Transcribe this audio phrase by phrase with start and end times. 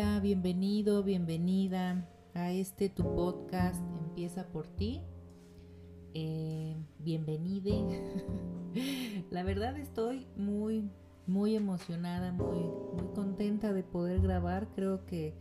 [0.00, 5.02] Hola, bienvenido, bienvenida a este tu podcast Empieza por ti.
[6.14, 8.14] Eh, bienvenide.
[9.32, 10.88] La verdad estoy muy,
[11.26, 12.60] muy emocionada, muy,
[12.94, 14.68] muy contenta de poder grabar.
[14.76, 15.34] Creo que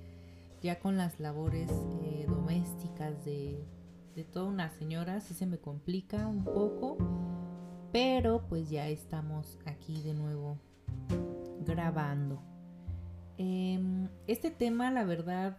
[0.64, 1.70] ya con las labores
[2.02, 3.64] eh, domésticas de,
[4.16, 6.98] de toda una señora sí se me complica un poco.
[7.92, 10.58] Pero pues ya estamos aquí de nuevo
[11.64, 12.57] grabando.
[13.38, 15.58] Em, este tema, la verdad,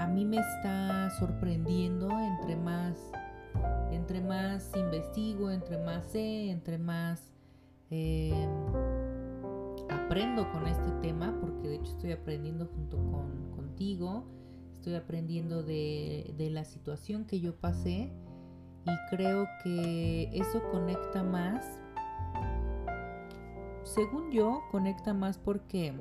[0.00, 2.98] a mí me está sorprendiendo entre más,
[3.92, 7.30] entre más investigo, entre más sé, entre más
[7.90, 8.34] em,
[9.88, 14.24] aprendo con este tema, porque de hecho estoy aprendiendo junto con, contigo,
[14.72, 18.12] estoy aprendiendo de, de la situación que yo pasé
[18.84, 21.78] y creo que eso conecta más,
[23.84, 25.94] según yo, conecta más porque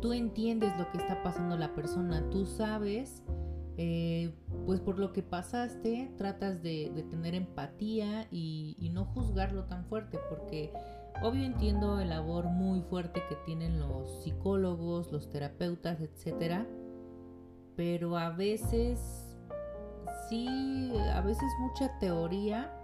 [0.00, 3.22] tú entiendes lo que está pasando la persona, tú sabes,
[3.76, 4.34] eh,
[4.66, 10.72] pues por lo que pasaste, tratas de, tener empatía y, no juzgarlo tan fuerte, porque
[11.22, 16.66] obvio entiendo el labor muy fuerte que tienen los psicólogos, los terapeutas, etcétera,
[17.76, 19.36] pero a veces
[20.28, 22.74] sí, a veces mucha teoría.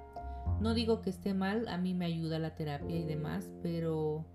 [0.60, 4.26] No digo que esté mal, a mí me ayuda la terapia y demás, pero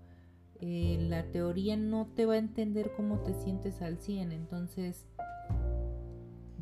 [0.60, 4.32] eh, la teoría no te va a entender cómo te sientes al 100.
[4.32, 5.06] Entonces,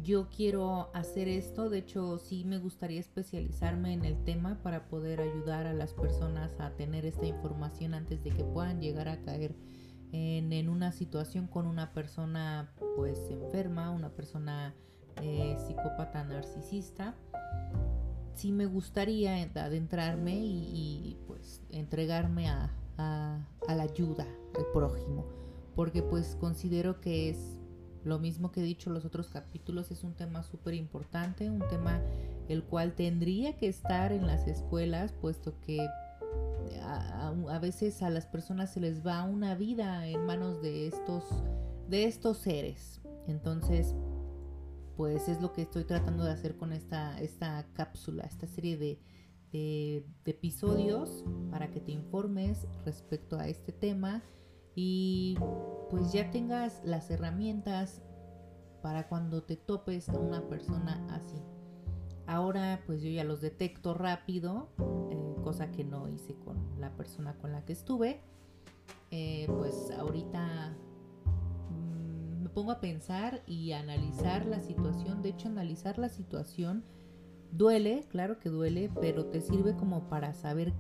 [0.03, 1.69] yo quiero hacer esto.
[1.69, 6.59] De hecho, sí me gustaría especializarme en el tema para poder ayudar a las personas
[6.61, 9.57] a tener esta información antes de que puedan llegar a caer
[10.13, 14.75] en, una situación con una persona pues enferma, una persona
[15.23, 17.15] eh, psicópata narcisista.
[18.35, 25.25] Sí me gustaría adentrarme y pues entregarme a, a, la ayuda al prójimo,
[25.75, 27.39] porque pues considero que es
[28.05, 31.67] lo mismo que he dicho en los otros capítulos, es un tema súper importante, un
[31.69, 32.01] tema
[32.49, 35.87] el cual tendría que estar en las escuelas, puesto que
[36.83, 41.25] a, a, veces a las personas se les va una vida en manos de estos,
[41.89, 43.01] de estos seres.
[43.27, 43.95] Entonces,
[44.97, 48.99] pues es lo que estoy tratando de hacer con esta, esta cápsula, esta serie de,
[49.53, 54.23] de, episodios para que te informes respecto a este tema
[54.75, 55.37] y
[55.91, 58.03] pues ya tengas las herramientas
[58.83, 61.43] para cuando te topes a una persona así.
[62.27, 64.69] Ahora pues yo ya los detecto rápido,
[65.11, 68.21] eh, cosa que no hice con la persona con la que estuve.
[69.11, 70.77] Eh, pues ahorita
[71.71, 75.23] mm, me pongo a pensar y analizar la situación.
[75.23, 76.85] De hecho, analizar la situación
[77.51, 80.73] Duele, claro que duele, pero te sirve como para saber,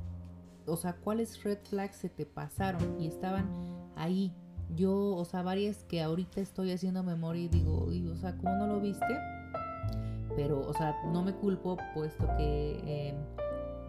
[0.66, 3.48] o sea, cuáles red flags se te pasaron y estaban
[3.96, 4.32] ahí.
[4.76, 8.66] Yo, o sea, varias que ahorita estoy haciendo memoria y digo, o sea, ¿cómo no
[8.66, 9.18] lo viste?
[10.36, 13.14] Pero, o sea, no me culpo puesto que eh,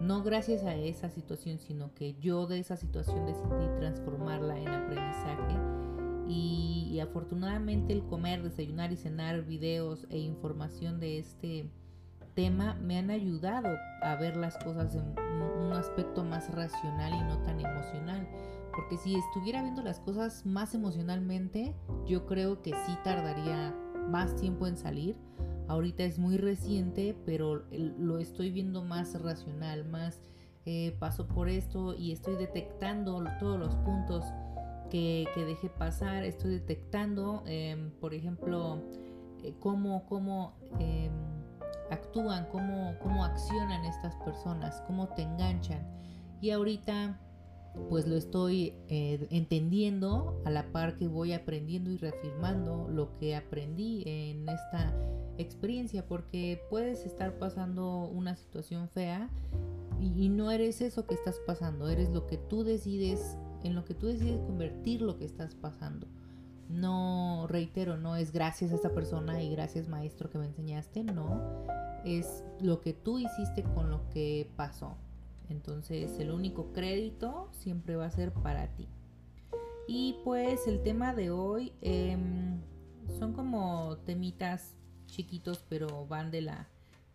[0.00, 5.56] no gracias a esa situación, sino que yo de esa situación decidí transformarla en aprendizaje.
[6.28, 11.68] Y, y afortunadamente el comer, desayunar y cenar videos e información de este
[12.34, 13.68] tema me han ayudado
[14.02, 15.14] a ver las cosas en
[15.64, 18.26] un aspecto más racional y no tan emocional.
[18.74, 21.74] Porque si estuviera viendo las cosas más emocionalmente,
[22.06, 23.74] yo creo que sí tardaría
[24.08, 25.16] más tiempo en salir.
[25.68, 30.22] Ahorita es muy reciente, pero lo estoy viendo más racional, más
[30.66, 34.24] eh, paso por esto y estoy detectando todos los puntos
[34.90, 36.24] que, que dejé pasar.
[36.24, 38.82] Estoy detectando, em, por ejemplo,
[39.42, 41.12] eh, cómo, cómo em,
[41.90, 45.86] actúan, cómo, cómo accionan estas personas, cómo te enganchan.
[46.40, 47.18] Y ahorita
[47.88, 53.36] pues lo estoy eh, entendiendo a la par que voy aprendiendo y reafirmando lo que
[53.36, 54.92] aprendí en esta
[55.38, 59.30] experiencia porque puedes estar pasando una situación fea
[60.00, 63.84] y, y no eres eso que estás pasando, eres lo que tú decides, en lo
[63.84, 66.08] que tú decides convertir lo que estás pasando.
[66.70, 71.66] No, reitero, no es gracias a esta persona y gracias maestro que me enseñaste, no,
[72.04, 74.96] es lo que tú hiciste con lo que pasó.
[75.48, 78.88] Entonces el único crédito siempre va a ser para ti.
[79.88, 82.60] Y pues el tema de hoy em,
[83.18, 84.76] son como temitas
[85.06, 86.68] chiquitos, pero van de la,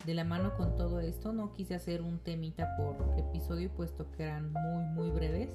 [0.04, 1.32] de la mano con todo esto.
[1.32, 5.48] No quise hacer un temita por episodio, puesto que eran muy, muy breves.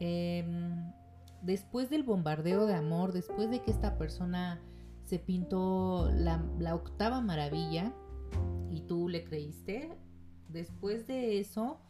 [0.00, 0.92] Em,
[1.42, 4.60] después del bombardeo de amor, después de que esta persona
[5.04, 7.92] se pintó la, la octava maravilla,
[8.76, 9.90] y tú le creíste.
[10.48, 11.80] Después de eso,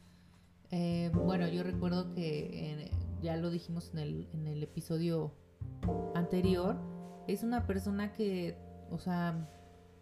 [0.71, 2.91] eh, bueno, yo recuerdo que
[3.23, 5.35] ya lo dijimos en el, episodio
[6.15, 6.77] anterior
[7.27, 8.57] es una persona que,
[8.91, 9.49] o sea,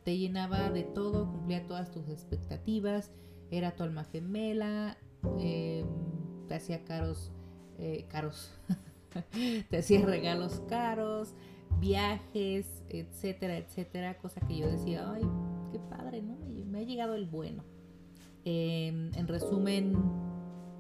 [0.05, 3.11] te llenaba de todo, cumplía todas tus expectativas,
[3.51, 4.99] era tu alma gemela,
[5.39, 5.87] em,
[6.47, 7.33] te hacía caros,
[7.79, 8.53] eh, caros,
[9.71, 11.35] te hacía regalos caros,
[11.81, 15.23] viajes, etcétera, etcétera, cosa que yo decía, ay,
[15.73, 16.37] qué padre, ¿no?
[16.67, 17.65] Me, ha llegado el bueno.
[18.45, 19.95] Em, en resumen,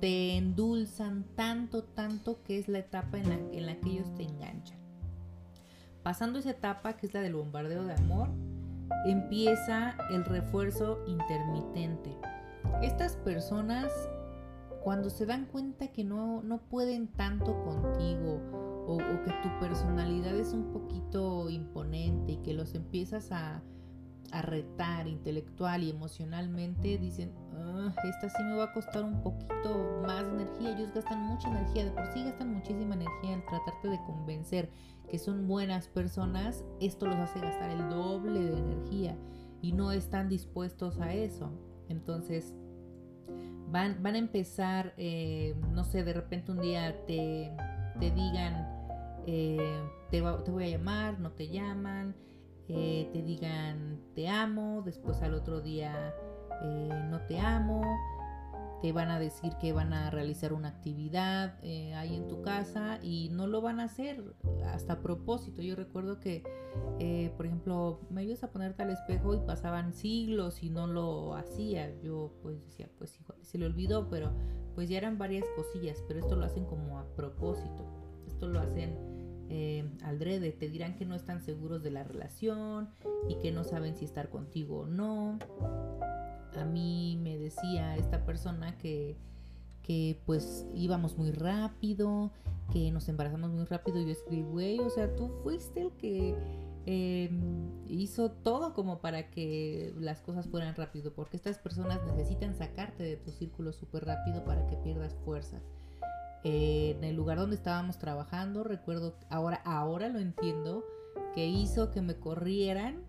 [0.01, 4.25] te endulzan tanto, tanto que es la etapa en la, en la que ellos te
[4.25, 4.79] enganchan.
[6.03, 8.29] Pasando esa etapa, que es la del bombardeo de amor,
[9.07, 12.11] empieza el refuerzo intermitente.
[12.83, 13.91] Estas personas,
[14.85, 18.39] cuando se dan cuenta que no, no pueden tanto contigo
[18.87, 23.63] o, que tu personalidad es un poquito imponente y que los empiezas a,
[24.31, 30.03] a retar intelectual y emocionalmente, dicen, ah, esta sí me va a costar un poquito
[30.07, 30.77] más energía.
[30.77, 34.69] Ellos gastan mucha energía, de por sí gastan muchísima energía en tratarte de convencer
[35.09, 36.63] que son buenas personas.
[36.83, 39.17] Esto los hace gastar el doble de energía
[39.63, 41.51] y no están dispuestos a eso.
[41.89, 42.53] Entonces,
[43.69, 47.53] van, van a empezar, eh, no sé, de repente un día te,
[48.01, 48.69] te digan,
[49.27, 49.81] eh,
[50.11, 52.15] te, te voy a llamar, no te llaman
[52.69, 56.15] eh, te digan te amo, después al otro día
[56.63, 57.83] eh, no te amo,
[58.85, 62.99] te van a decir que van a realizar una actividad eh, ahí en tu casa
[63.03, 64.23] y no lo van a hacer
[64.67, 65.63] hasta a propósito.
[65.63, 66.43] Yo recuerdo que,
[67.35, 71.99] por ejemplo, me ayudas a ponerte al espejo y pasaban siglos y no lo hacía.
[72.03, 74.35] Yo pues decía, pues se le olvidó, pero
[74.75, 77.87] pues ya eran varias cosillas, pero esto lo hacen como a propósito.
[78.27, 78.99] Esto lo hacen
[79.49, 82.91] eh, aldrede, te dirán que no están seguros de la relación
[83.31, 85.39] y que no saben si estar contigo o no.
[86.57, 89.17] A mí me decía esta persona que,
[89.83, 92.33] que pues íbamos muy rápido,
[92.73, 94.01] que nos embarazamos muy rápido.
[94.01, 96.35] Y yo escribí, güey, o sea, tú fuiste el que
[96.87, 103.03] em, hizo todo como para que las cosas fueran rápido, porque estas personas necesitan sacarte
[103.03, 105.63] de tu círculo súper rápido para que pierdas fuerzas
[106.45, 110.85] en el lugar donde estábamos trabajando, recuerdo, ahora, ahora lo entiendo,
[111.35, 113.03] que hizo que me corrieran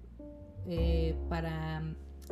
[0.68, 1.84] eh, para,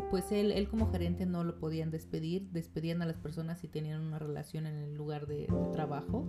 [0.09, 4.01] pues él, él como gerente no lo podían despedir, despedían a las personas si tenían
[4.01, 6.25] una relación en el lugar de, trabajo,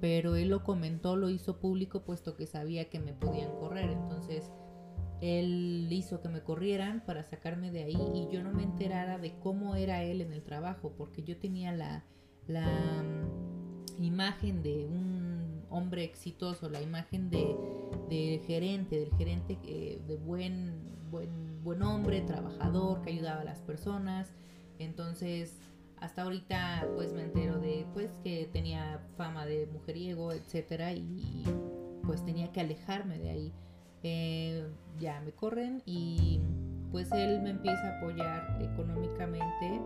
[0.00, 4.50] pero él lo comentó, lo hizo público puesto que sabía que me podían correr, entonces
[5.20, 9.38] él hizo que me corrieran para sacarme de ahí y yo no me enterara de
[9.38, 12.04] cómo era él en el trabajo, porque yo tenía la,
[12.46, 13.02] la
[13.98, 20.74] imagen de un hombre exitoso, la imagen de, gerente, del gerente eh, de buen,
[21.10, 24.30] buen, buen hombre, trabajador, que ayudaba a las personas.
[24.78, 25.58] Entonces,
[26.00, 31.44] hasta ahorita pues me entero de pues que tenía fama de mujeriego, etcétera, y
[32.04, 33.52] pues tenía que alejarme de ahí.
[34.04, 34.64] Eh,
[35.00, 36.40] ya me corren y
[36.92, 39.80] pues él me empieza a apoyar económicamente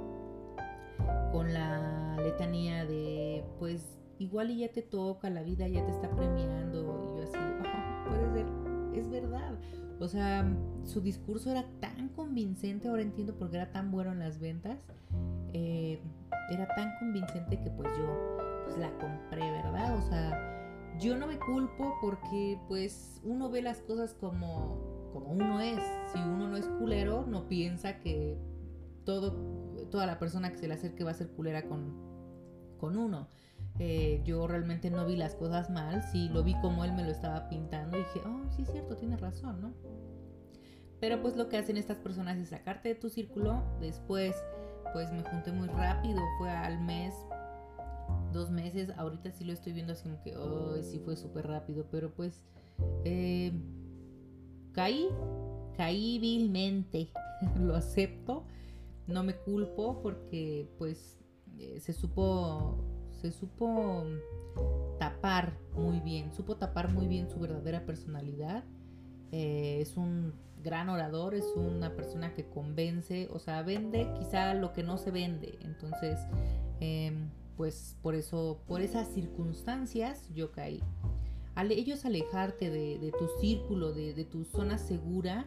[1.32, 6.10] con la letanía de pues igual y ya te toca, la vida ya te está
[6.10, 6.80] premiando.
[7.06, 8.46] Y yo así, oh, puede ser,
[8.98, 9.54] es verdad.
[10.00, 10.44] O sea,
[10.85, 14.79] su discurso era tan convincente, ahora entiendo por qué era tan bueno en las ventas.
[15.52, 16.00] Eh,
[16.50, 19.99] era tan convincente que pues yo pues la compré, ¿verdad?
[19.99, 25.61] O sea, yo no me culpo porque pues uno ve las cosas como, como uno
[25.61, 25.83] es.
[26.12, 28.38] Si uno no es culero, no piensa que
[29.04, 31.95] toda la persona que se le acerque va a ser culera con,
[32.78, 33.28] con uno.
[33.82, 37.10] Eh, yo realmente no vi las cosas mal, sí lo vi como él me lo
[37.10, 39.72] estaba pintando y dije, oh, sí, cierto, tiene razón, ¿no?
[41.00, 44.37] Pero pues lo que hacen estas personas es sacarte de tu círculo, después
[44.92, 47.14] pues me junté muy rápido, fue al mes,
[48.34, 51.87] dos meses, ahorita sí lo estoy viendo así como que, oh, sí fue súper rápido,
[51.90, 52.44] pero pues
[53.06, 53.50] eh,
[54.72, 55.08] caí,
[55.75, 57.08] caí vilmente,
[57.58, 58.44] lo acepto,
[59.06, 61.18] no me culpo porque pues
[61.56, 64.04] eh, se supo se supo
[64.98, 68.64] tapar muy bien, supo tapar muy bien su verdadera personalidad.
[69.32, 74.72] Eh, es un gran orador, es una persona que convence, o sea, vende quizá lo
[74.72, 75.58] que no se vende.
[75.62, 76.18] Entonces,
[76.80, 80.82] em, pues por eso, por esas circunstancias yo caí.
[81.54, 85.46] Al ellos alejarte de, tu círculo, de, de, tu zona segura,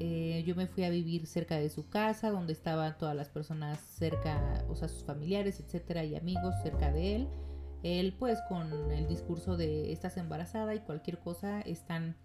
[0.00, 3.80] eh, yo me fui a vivir cerca de su casa, donde estaban todas las personas
[3.80, 7.28] cerca, o sea, sus familiares, etcétera, y amigos cerca de él.
[7.82, 12.16] Él, pues, con el discurso de estás embarazada y cualquier cosa, están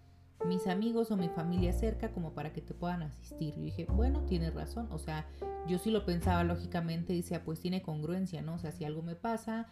[0.46, 3.54] mis amigos o mi familia cerca como para que te puedan asistir.
[3.54, 4.88] Yo dije, bueno, tienes razón.
[4.90, 5.26] O sea,
[5.66, 8.54] yo sí lo pensaba lógicamente, decía, pues tiene congruencia, ¿no?
[8.54, 9.66] O sea, si algo me pasa,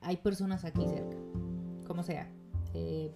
[0.00, 1.16] hay personas aquí cerca.
[1.86, 2.30] Como sea.
[2.74, 3.14] Eh,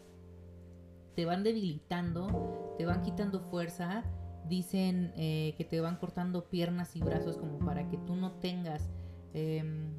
[1.15, 4.05] te van debilitando, te van quitando fuerza,
[4.49, 8.91] dicen eh, que te van cortando piernas y brazos como para que tú no tengas
[9.33, 9.93] em,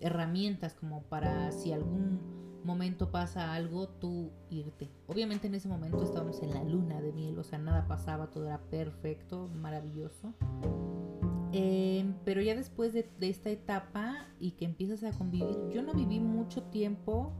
[0.00, 2.20] herramientas como para si algún
[2.64, 4.90] momento pasa algo, tú irte.
[5.06, 8.46] Obviamente en ese momento estábamos en la luna de miel, o sea, nada pasaba, todo
[8.46, 10.34] era perfecto, maravilloso.
[11.52, 16.20] Em, pero ya después de, esta etapa y que empiezas a convivir, yo no viví
[16.20, 17.32] mucho tiempo,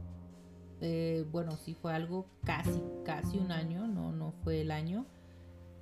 [0.81, 5.05] eh, bueno, sí fue algo casi, casi un año, no, no fue el año,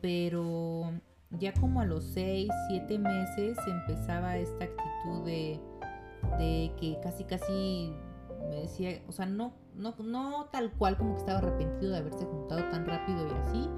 [0.02, 0.92] pero
[1.32, 5.60] ya como a los 6, 7 meses empezaba esta actitud de,
[6.38, 7.94] de que casi, casi
[8.50, 12.26] me decía, o sea, no, no, no tal cual como que estaba arrepentido de haberse
[12.26, 13.70] juntado tan rápido y así,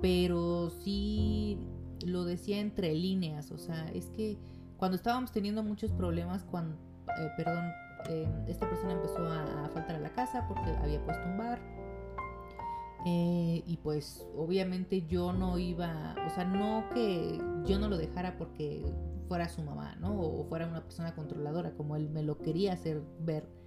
[0.00, 1.58] pero sí
[2.06, 4.38] lo decía entre líneas, o sea, es que
[4.76, 6.76] cuando estábamos teniendo muchos problemas, cuando,
[7.18, 7.64] eh, perdón,
[8.08, 11.58] eh, esta persona empezó a, faltar a la casa porque había puesto un bar.
[13.06, 18.36] Eh, y pues obviamente yo no iba, o sea, no que yo no lo dejara
[18.36, 18.84] porque
[19.28, 20.20] fuera su mamá, ¿no?
[20.20, 23.58] O fuera una persona controladora, como él me lo quería hacer ver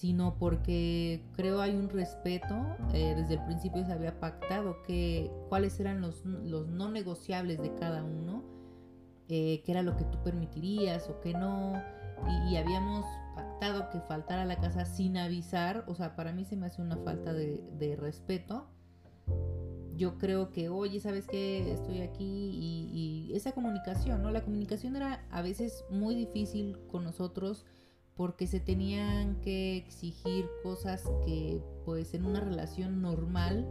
[0.00, 2.56] sino porque creo hay un respeto.
[2.94, 7.74] Eh, desde el principio se había pactado que cuáles eran los, los no negociables de
[7.74, 8.42] cada uno,
[9.28, 11.74] eh, qué era lo que tú permitirías o qué no,
[12.48, 13.04] y, habíamos
[13.40, 16.82] pactado que faltara a la casa sin avisar, o sea, para mí se me hace
[16.82, 18.66] una falta de, de respeto.
[19.96, 21.72] Yo creo que, oye, ¿sabes qué?
[21.72, 24.30] Estoy aquí y, y esa comunicación, ¿no?
[24.30, 27.64] La comunicación era a veces muy difícil con nosotros
[28.14, 33.66] porque se tenían que exigir cosas que pues en una relación normal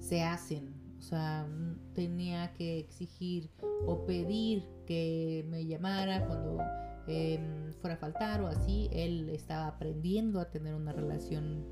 [0.00, 0.74] se hacen.
[0.98, 1.46] O sea,
[1.92, 3.50] tenía que exigir
[3.86, 6.58] o pedir que me llamara cuando
[7.06, 8.88] em, fuera a faltar o así.
[8.92, 11.64] Él estaba aprendiendo a tener una relación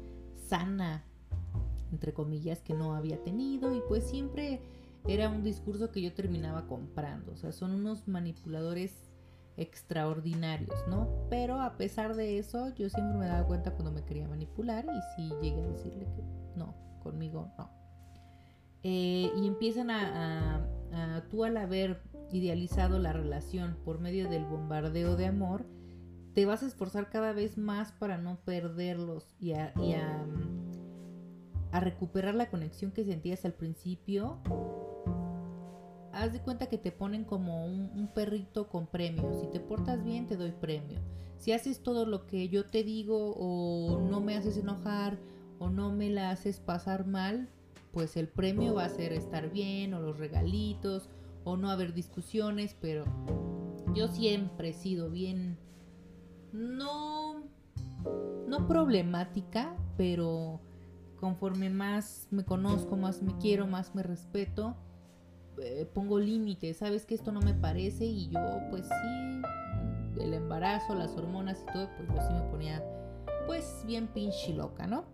[0.48, 1.04] sana,
[1.90, 4.60] entre comillas, que no había tenido y pues siempre
[5.06, 7.32] era un discurso que yo terminaba comprando.
[7.32, 9.10] O sea, son unos manipuladores
[9.56, 11.08] extraordinarios, ¿no?
[11.28, 15.16] Pero a pesar de eso, yo siempre me daba cuenta cuando me quería manipular y
[15.16, 16.22] sí llegué a decirle que
[16.56, 17.81] no, conmigo no.
[18.84, 25.16] Eh, y empiezan a, a, tú al haber idealizado la relación por medio del bombardeo
[25.16, 25.66] de amor,
[26.34, 29.72] te vas a esforzar cada vez más para no perderlos y a,
[31.72, 34.38] recuperar la conexión que sentías al principio
[36.12, 39.32] haz de cuenta que te ponen como un, perrito con premio.
[39.40, 40.98] Si te portas bien, te doy premio.
[41.38, 45.18] Si haces todo lo que yo te digo o no me haces enojar
[45.58, 47.48] o no me la haces pasar mal,
[47.92, 51.08] pues el premio va a ser estar bien o los regalitos
[51.44, 53.04] o no haber discusiones, pero
[53.94, 55.58] yo siempre he sido bien,
[56.52, 57.44] no,
[58.46, 60.60] no problemática, pero
[61.20, 64.76] conforme más me conozco, más me quiero, más me respeto,
[65.60, 69.42] eh, pongo límites, sabes que esto no me parece y yo pues sí,
[70.20, 72.82] el embarazo, las hormonas y todo, pues yo sí me ponía
[73.46, 75.04] pues bien pinche loca, ¿no?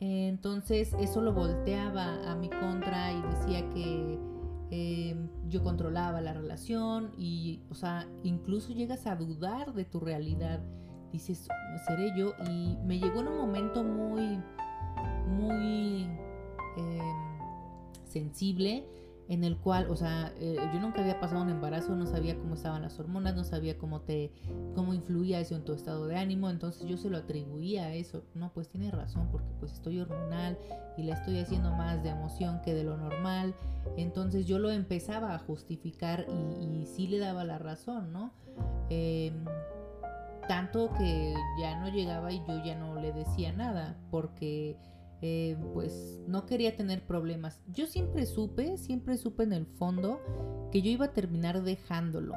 [0.00, 4.18] Entonces eso lo volteaba a mi contra y decía que
[4.70, 10.60] em, yo controlaba la relación y, o sea, incluso llegas a dudar de tu realidad.
[11.12, 11.48] Dices,
[11.86, 12.32] seré yo.
[12.50, 14.40] Y me llegó en un momento muy,
[15.28, 16.08] muy
[16.78, 17.40] em,
[18.04, 18.86] sensible
[19.30, 22.54] en el cual, o sea, eh, yo nunca había pasado un embarazo, no sabía cómo
[22.54, 24.32] estaban las hormonas, no sabía cómo te,
[24.74, 28.24] cómo influía eso en tu estado de ánimo, entonces yo se lo atribuía a eso.
[28.34, 30.58] No, pues tiene razón, porque pues estoy hormonal
[30.96, 33.54] y la estoy haciendo más de emoción que de lo normal.
[33.96, 36.26] Entonces yo lo empezaba a justificar
[36.60, 38.32] y, sí le daba la razón, ¿no?
[38.88, 39.44] Em,
[40.48, 44.76] tanto que ya no llegaba y yo ya no le decía nada, porque
[45.22, 47.60] eh, pues no quería tener problemas.
[47.72, 50.20] Yo siempre supe, siempre supe en el fondo
[50.72, 52.34] que yo iba a terminar dejándolo.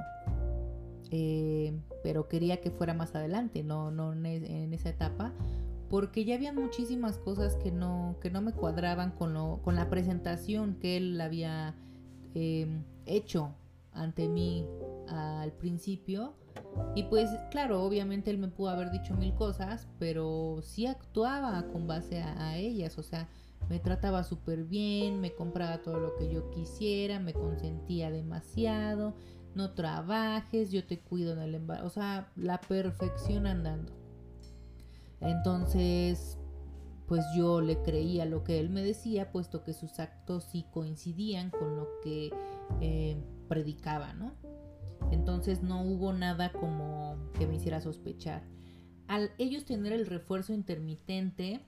[1.11, 5.31] Eh, pero quería que fuera más adelante, no, no en, esa etapa,
[5.89, 9.89] porque ya habían muchísimas cosas que no, que no me cuadraban con, lo, con la
[9.89, 11.75] presentación que él había
[12.33, 12.67] eh,
[13.05, 13.53] hecho
[13.91, 14.65] ante mí
[15.07, 16.35] al principio
[16.95, 21.87] y pues claro, obviamente él me pudo haber dicho mil cosas, pero sí actuaba con
[21.87, 23.29] base a, ellas, o sea,
[23.69, 29.15] me trataba súper bien, me compraba todo lo que yo quisiera, me consentía demasiado,
[29.55, 33.93] no trabajes, yo te cuido en el embarazo, o sea, la perfección andando.
[35.19, 36.37] Entonces,
[37.07, 41.49] pues yo le creía lo que él me decía, puesto que sus actos sí coincidían
[41.49, 42.31] con lo que
[42.81, 43.17] eh,
[43.47, 44.33] predicaba, ¿no?
[45.11, 48.43] Entonces no hubo nada como que me hiciera sospechar.
[49.07, 51.61] Al ellos tener el refuerzo intermitente,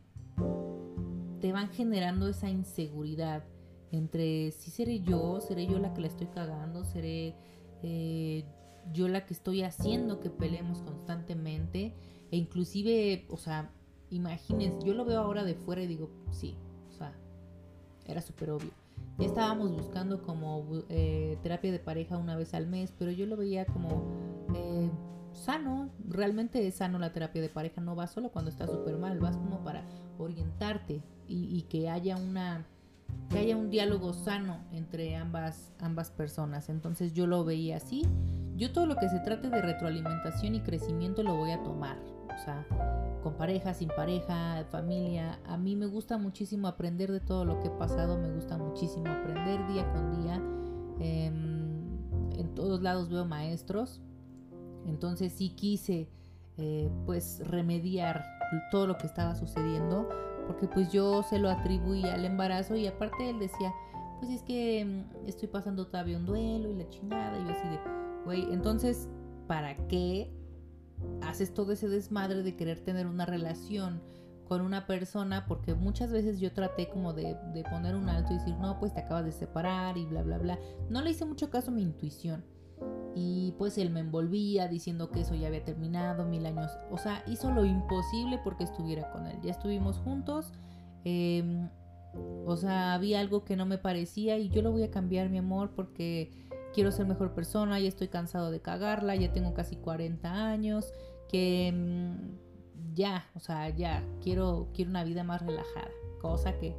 [1.41, 3.43] te van generando esa inseguridad
[3.91, 7.35] entre si seré yo, seré yo la que la estoy cagando, seré
[7.83, 8.43] eh,
[8.91, 11.93] yo la que estoy haciendo que peleemos constantemente
[12.31, 13.71] e inclusive, o sea,
[14.09, 16.55] imagínense, yo lo veo ahora de fuera y digo, sí,
[16.89, 17.13] o sea,
[18.05, 18.71] era súper obvio.
[19.19, 23.65] Estábamos buscando como eh, terapia de pareja una vez al mes, pero yo lo veía
[23.65, 24.03] como
[24.53, 24.89] eh,
[25.31, 29.19] sano, realmente es sano la terapia de pareja, no va solo cuando está súper mal,
[29.19, 29.83] vas como para
[30.17, 32.65] orientarte y, que haya una
[33.29, 36.69] que haya un diálogo sano entre ambas ambas personas.
[36.69, 38.03] Entonces yo lo veía así.
[38.55, 41.97] Yo todo lo que se trate de retroalimentación y crecimiento lo voy a tomar.
[42.33, 42.65] O sea,
[43.21, 45.39] con pareja, sin pareja, familia.
[45.45, 49.07] A mí me gusta muchísimo aprender de todo lo que he pasado, me gusta muchísimo
[49.07, 50.35] aprender día con día.
[50.99, 54.01] Em, en todos lados veo maestros.
[54.85, 56.07] Entonces sí quise
[56.57, 58.23] eh, pues remediar
[58.71, 60.07] todo lo que estaba sucediendo
[60.47, 63.73] porque pues yo se lo atribuía al embarazo y aparte él decía,
[64.19, 67.67] pues es que mm, estoy pasando todavía un duelo y la chingada y yo así
[67.67, 67.79] de,
[68.25, 69.07] güey, entonces,
[69.47, 70.31] ¿para qué
[71.21, 74.01] haces todo ese desmadre de querer tener una relación
[74.47, 75.45] con una persona?
[75.47, 77.37] Porque muchas veces yo traté como de,
[77.69, 80.59] poner un alto y decir, no, pues te acabas de separar y bla, bla, bla.
[80.89, 82.43] No le hice mucho caso a mi intuición.
[83.15, 86.71] Y pues él me envolvía diciendo que eso ya había terminado, mil años.
[86.91, 89.39] O sea, hizo lo imposible porque estuviera con él.
[89.41, 90.51] Ya estuvimos juntos.
[91.05, 91.69] Em,
[92.45, 95.37] o sea, había algo que no me parecía y yo lo voy a cambiar, mi
[95.37, 96.44] amor, porque
[96.75, 100.93] quiero ser mejor persona, ya estoy cansado de cagarla, ya tengo casi 40 años,
[101.29, 105.89] que mm, ya, o sea, ya quiero, quiero una vida más relajada.
[106.21, 106.75] Cosa que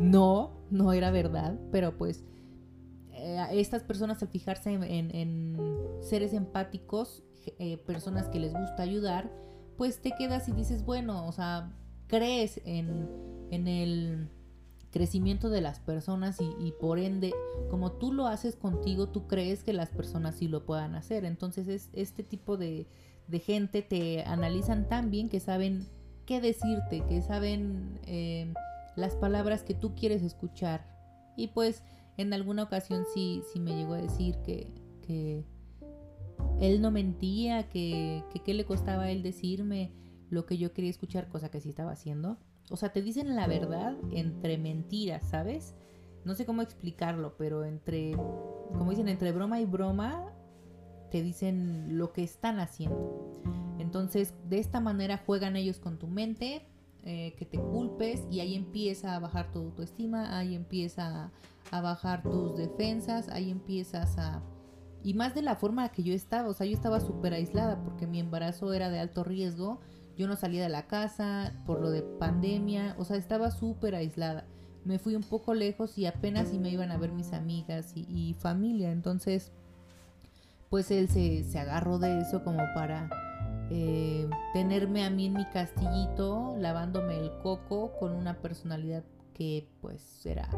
[0.00, 2.24] no, no era verdad, pero pues
[3.12, 7.22] eh, estas personas al fijarse en, seres empáticos,
[7.58, 9.30] eh, personas que les gusta ayudar,
[9.76, 11.72] pues te quedas y dices, bueno, o sea,
[12.08, 13.08] crees en,
[13.50, 14.28] el
[14.92, 17.32] crecimiento de las personas y, por ende,
[17.70, 21.24] como tú lo haces contigo, tú crees que las personas sí lo puedan hacer.
[21.24, 22.86] Entonces es este tipo de,
[23.44, 25.86] gente te analizan tan bien que saben
[26.26, 28.52] qué decirte, que saben eh,
[28.94, 30.86] las palabras que tú quieres escuchar.
[31.36, 31.82] Y pues
[32.18, 34.70] en alguna ocasión sí, sí me llegó a decir que,
[35.06, 35.42] que
[36.60, 39.90] él no mentía, que, que qué le costaba a él decirme
[40.28, 42.36] lo que yo quería escuchar, cosa que sí estaba haciendo.
[42.70, 45.74] O sea, te dicen la verdad entre mentiras, ¿sabes?
[46.24, 50.32] No sé cómo explicarlo, pero entre, como dicen, entre broma y broma,
[51.10, 53.42] te dicen lo que están haciendo.
[53.78, 56.66] Entonces, de esta manera juegan ellos con tu mente,
[57.04, 61.32] eh, que te culpes y ahí empieza a bajar tu autoestima, ahí empieza
[61.72, 64.40] a, bajar tus defensas, ahí empiezas a...
[65.02, 68.06] Y más de la forma que yo estaba, o sea, yo estaba súper aislada porque
[68.06, 69.80] mi embarazo era de alto riesgo,
[70.16, 74.44] yo no salía de la casa por lo de pandemia, o sea, estaba súper aislada.
[74.84, 78.34] Me fui un poco lejos y apenas si me iban a ver mis amigas y,
[78.38, 79.52] familia, entonces
[80.70, 83.10] pues él se, se agarró de eso como para
[83.70, 89.02] eh, tenerme a mí en mi castillito lavándome el coco con una personalidad
[89.34, 90.48] que pues era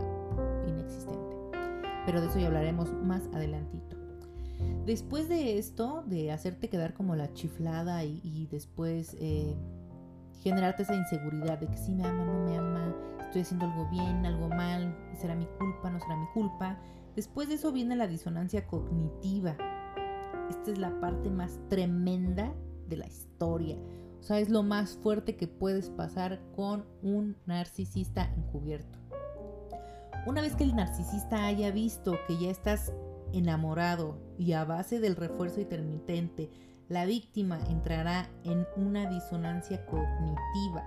[0.67, 1.37] inexistente.
[2.07, 3.94] Pero de eso ya hablaremos más adelantito.
[4.87, 9.57] Después de esto, de hacerte quedar como la chiflada y, después eh,
[10.43, 14.27] generarte esa inseguridad de que si me ama, no me ama, estoy haciendo algo bien,
[14.27, 16.79] algo mal, será mi culpa, no será mi culpa.
[17.17, 19.57] Después de eso viene la disonancia cognitiva.
[20.51, 22.53] Esta es la parte más tremenda
[22.89, 23.79] de la historia.
[24.21, 28.99] O sea, es lo más fuerte que puedes pasar con un narcisista encubierto.
[30.27, 32.93] Una vez que el narcisista haya visto que ya estás
[33.37, 36.51] enamorado y a base del refuerzo intermitente,
[36.89, 40.85] la víctima entrará en una disonancia cognitiva.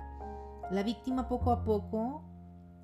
[0.72, 2.24] La víctima poco a poco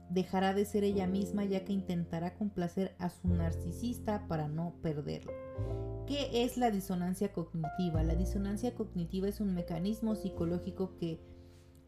[0.10, 5.32] dejará de ser ella misma ya que intentará complacer a su narcisista para no perderlo.
[6.08, 8.04] ¿Qué es la disonancia cognitiva?
[8.04, 11.20] La disonancia cognitiva es un mecanismo psicológico que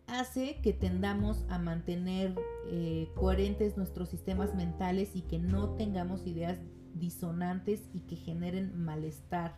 [0.07, 2.35] hace que tendamos a mantener
[2.67, 6.59] eh, coherentes nuestros sistemas mentales y que no tengamos ideas
[6.95, 9.58] disonantes y que generen malestar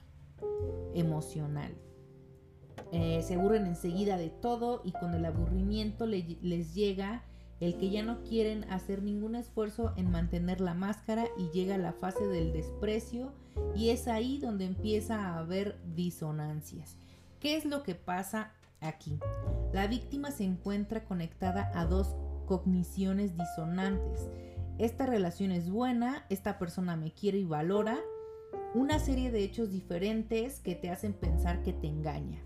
[0.94, 1.74] emocional.
[2.92, 7.24] Eh, se aburren enseguida de todo y con el aburrimiento les llega
[7.60, 11.92] el que ya no quieren hacer ningún esfuerzo en mantener la máscara y llega la
[11.92, 13.34] fase del desprecio
[13.76, 16.98] y es ahí donde empieza a haber disonancias.
[17.40, 19.20] ¿Qué es lo que pasa aquí?
[19.74, 24.30] La víctima se encuentra conectada a dos cogniciones disonantes.
[24.78, 27.98] Esta relación es buena, esta persona me quiere y valora,
[28.74, 32.44] una serie de hechos diferentes que te hacen pensar que te engaña.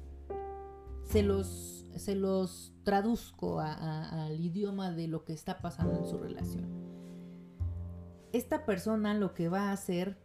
[1.04, 6.70] Se los se los traduzco al idioma de lo que está pasando en su relación.
[8.32, 10.18] Esta persona lo que va a hacer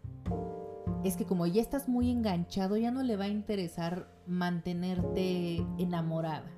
[1.05, 6.51] es que como ya estás muy enganchado, ya no le va a interesar mantenerte enamorada.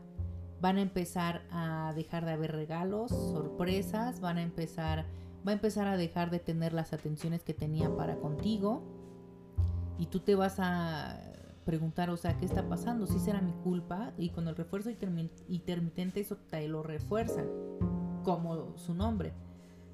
[0.61, 5.07] Van a empezar a dejar de haber regalos, sorpresas, van a empezar,
[5.49, 8.83] va a empezar a dejar de tener las atenciones que tenía para contigo.
[9.99, 11.19] Y tú te vas a
[11.65, 13.07] preguntar, o sea, ¿qué está pasando?
[13.07, 17.43] Si será mi culpa y con el refuerzo intermitente eso te lo refuerza,
[18.25, 19.33] como su nombre.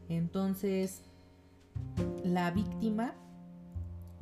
[0.08, 1.04] Entonces,
[2.24, 3.14] la víctima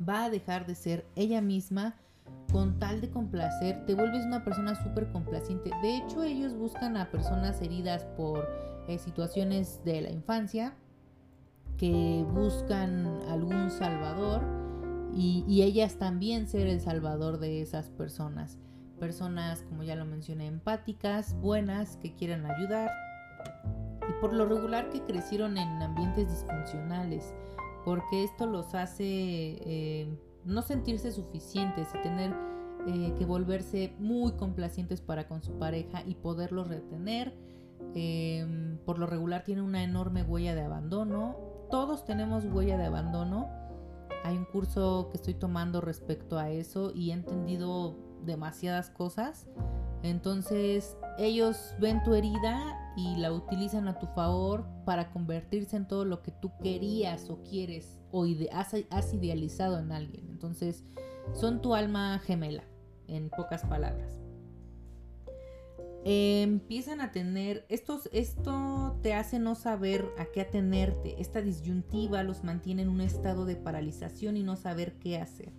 [0.07, 1.95] va a dejar de ser ella misma
[2.51, 5.71] con tal de complacer, te vuelves una persona súper complaciente.
[5.81, 8.47] De hecho, ellos buscan a personas heridas por
[8.87, 10.75] eh, situaciones de la infancia,
[11.83, 14.41] que buscan algún salvador
[15.13, 18.57] y, ellas también ser el salvador de esas personas.
[19.01, 22.89] Personas, como ya lo mencioné, empáticas, buenas, que quieran ayudar.
[24.09, 27.33] Y por lo regular que crecieron en ambientes disfuncionales,
[27.83, 32.33] porque esto los hace eh, no sentirse suficientes y tener
[32.87, 37.37] eh, que volverse muy complacientes para con su pareja y poderlos retener.
[37.93, 41.52] Em, por lo regular tiene una enorme huella de abandono.
[41.73, 43.49] Todos tenemos huella de abandono
[44.23, 49.47] hay un curso que estoy tomando respecto a eso y he entendido demasiadas cosas.
[50.03, 56.05] Entonces ellos ven tu herida y la utilizan a tu favor para convertirse en todo
[56.05, 60.29] lo que tú querías o quieres o has, idealizado en alguien.
[60.29, 60.83] Entonces
[61.33, 62.65] son tu alma gemela,
[63.07, 64.22] en pocas palabras
[66.05, 72.43] empiezan a tener, estos, esto te hace no saber a qué atenerte, esta disyuntiva los
[72.43, 75.53] mantiene en un estado de paralización y no saber qué hacer.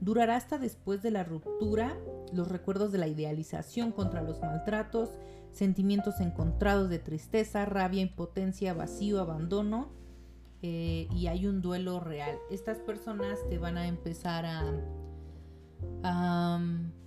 [0.00, 1.96] Durará hasta después de la ruptura
[2.32, 5.10] los recuerdos de la idealización contra los maltratos,
[5.52, 9.92] sentimientos encontrados de tristeza, rabia, impotencia, vacío, abandono
[10.62, 12.36] eh, y hay un duelo real.
[12.50, 14.64] Estas personas te van a empezar a,
[16.02, 16.60] a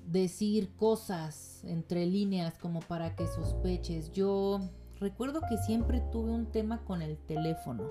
[0.06, 4.12] decir cosas entre líneas como para que sospeches.
[4.12, 4.62] Yo
[5.00, 7.84] recuerdo que siempre tuve un tema con el teléfono,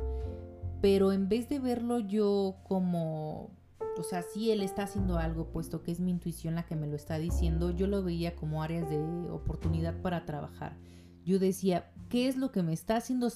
[0.81, 3.51] pero en vez de verlo yo como,
[3.99, 6.87] o sea, si él está haciendo algo, puesto que es mi intuición la que me
[6.87, 8.99] lo está diciendo, yo lo veía como áreas de
[9.31, 10.77] oportunidad para trabajar.
[11.25, 13.29] Yo decía, ¿qué es lo que me está haciendo,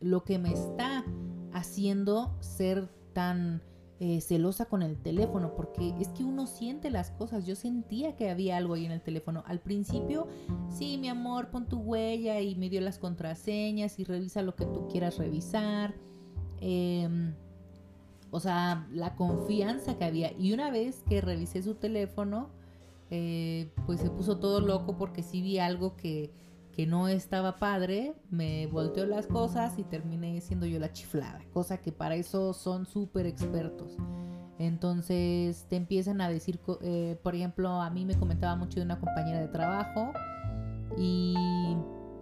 [0.00, 1.04] lo que me está
[1.52, 3.62] haciendo ser tan
[4.00, 7.46] eh, celosa con el teléfono, porque es que uno siente las cosas.
[7.46, 9.42] Yo sentía que había algo ahí en el teléfono.
[9.46, 10.28] Al principio,
[10.68, 14.66] sí, mi amor, pon tu huella y me dio las contraseñas y revisa lo que
[14.66, 15.96] tú quieras revisar.
[16.60, 17.34] Em,
[18.30, 20.32] o sea, la confianza que había.
[20.38, 22.50] Y una vez que revisé su teléfono,
[23.10, 26.30] eh, pues se puso todo loco porque sí vi algo que
[26.78, 31.78] que no estaba padre, me volteó las cosas y terminé siendo yo la chiflada, cosa
[31.78, 33.96] que para eso son súper expertos.
[34.60, 39.00] Entonces te empiezan a decir, eh, por ejemplo, a mí me comentaba mucho de una
[39.00, 40.12] compañera de trabajo
[40.96, 41.34] y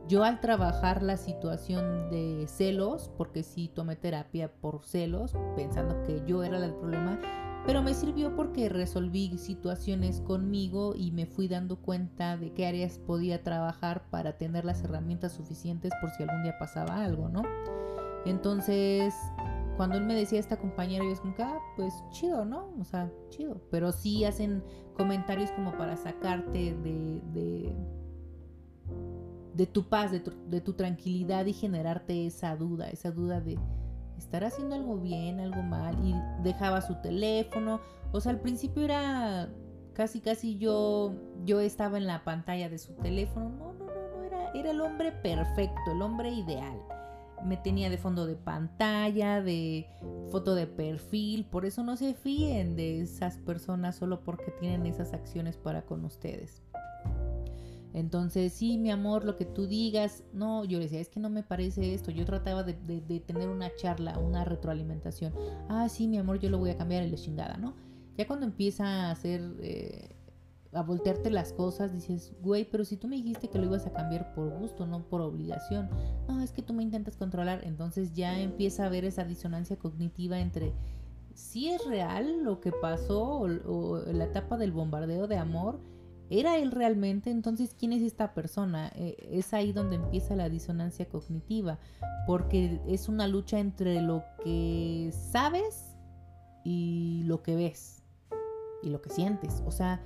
[0.09, 6.23] yo al trabajar la situación de celos, porque sí tomé terapia por celos, pensando que
[6.27, 7.21] yo era el problema,
[7.67, 12.99] pero me sirvió porque resolví situaciones conmigo y me fui dando cuenta de qué áreas
[12.99, 17.43] podía trabajar para tener las herramientas suficientes por si algún día pasaba algo, ¿no?
[18.25, 19.15] Entonces,
[19.77, 22.73] cuando él me decía esta compañera, yo es como, ah, pues chido, ¿no?
[22.81, 23.61] O sea, chido.
[23.71, 24.63] Pero sí hacen
[24.97, 27.73] comentarios como para sacarte de, de,
[29.55, 33.59] de tu paz, de tu, de tu tranquilidad y generarte esa duda, esa duda de
[34.19, 37.81] estar haciendo algo bien, algo mal, y dejaba su teléfono.
[38.13, 39.49] O sea, al principio era
[39.93, 43.51] casi, casi yo, yo estaba en la pantalla de su teléfono.
[43.51, 46.79] No, no, no, no, era, era el hombre perfecto, el hombre ideal.
[47.45, 49.87] Me tenía de fondo de pantalla, de
[50.31, 51.45] foto de perfil.
[51.45, 56.05] Por eso no se fíen de esas personas solo porque tienen esas acciones para con
[56.05, 56.63] ustedes.
[57.97, 61.31] Entonces, sí, mi amor, lo que tú digas, no, yo le decía, es que no
[61.31, 62.11] me parece esto.
[62.11, 62.75] Yo trataba de,
[63.21, 65.33] tener una charla, una retroalimentación.
[65.71, 67.75] Ah, sí, mi amor, yo lo voy a cambiar en la chingada, ¿no?
[68.19, 70.15] Ya cuando empieza a hacer, eh,
[70.75, 73.93] a voltearte las cosas, dices, güey, pero si tú me dijiste que lo ibas a
[73.95, 75.89] cambiar por gusto, no por obligación.
[76.29, 77.63] No, es que tú me intentas controlar.
[77.65, 80.75] Entonces ya empieza a haber esa disonancia cognitiva entre
[81.33, 85.81] si es real lo que pasó o la etapa del bombardeo de amor
[86.29, 87.31] ¿Era él realmente?
[87.31, 88.91] Entonces, ¿quién es esta persona?
[88.97, 91.79] Eh, es ahí donde empieza la disonancia cognitiva,
[92.27, 95.97] porque es una lucha entre lo que sabes
[96.65, 98.03] y lo que ves
[98.83, 99.63] y lo que sientes.
[99.67, 100.03] O sea,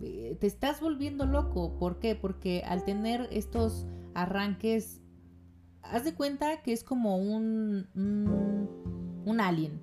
[0.00, 1.76] eh, te estás volviendo loco.
[1.78, 2.14] ¿Por qué?
[2.14, 5.00] Porque al tener estos arranques,
[5.82, 7.88] haz de cuenta que es como un,
[9.24, 9.80] un, alien.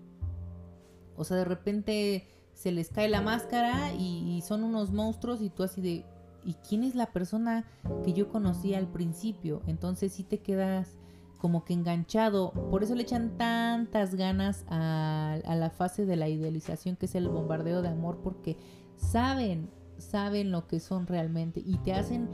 [1.16, 5.64] O sea, de repente se les cae la máscara y, son unos monstruos y tú
[5.64, 6.06] así de,
[6.44, 7.66] ¿y quién es la persona
[8.04, 9.62] que yo conocí al principio?
[9.68, 10.98] Entonces sí te quedas
[11.38, 12.52] como que enganchado.
[12.72, 17.16] Por eso le echan tantas ganas a, a, la fase de la idealización que es
[17.16, 18.58] el bombardeo de amor porque
[18.96, 22.30] saben, saben lo que son realmente y te hacen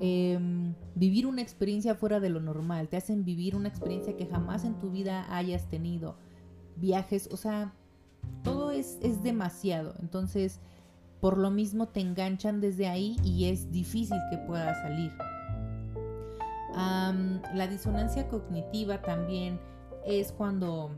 [0.00, 4.64] em, vivir una experiencia fuera de lo normal, te hacen vivir una experiencia que jamás
[4.64, 6.16] en tu vida hayas tenido.
[6.76, 7.72] Viajes, o sea,
[8.42, 9.94] todo es, es demasiado.
[10.00, 10.60] Entonces,
[11.24, 15.10] por lo mismo te enganchan desde ahí y es difícil que puedas salir.
[17.54, 19.58] la disonancia cognitiva también
[20.06, 20.90] es cuando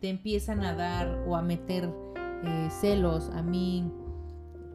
[0.00, 1.92] te empiezan a dar o a meter
[2.44, 3.28] eh, celos.
[3.34, 3.92] A mí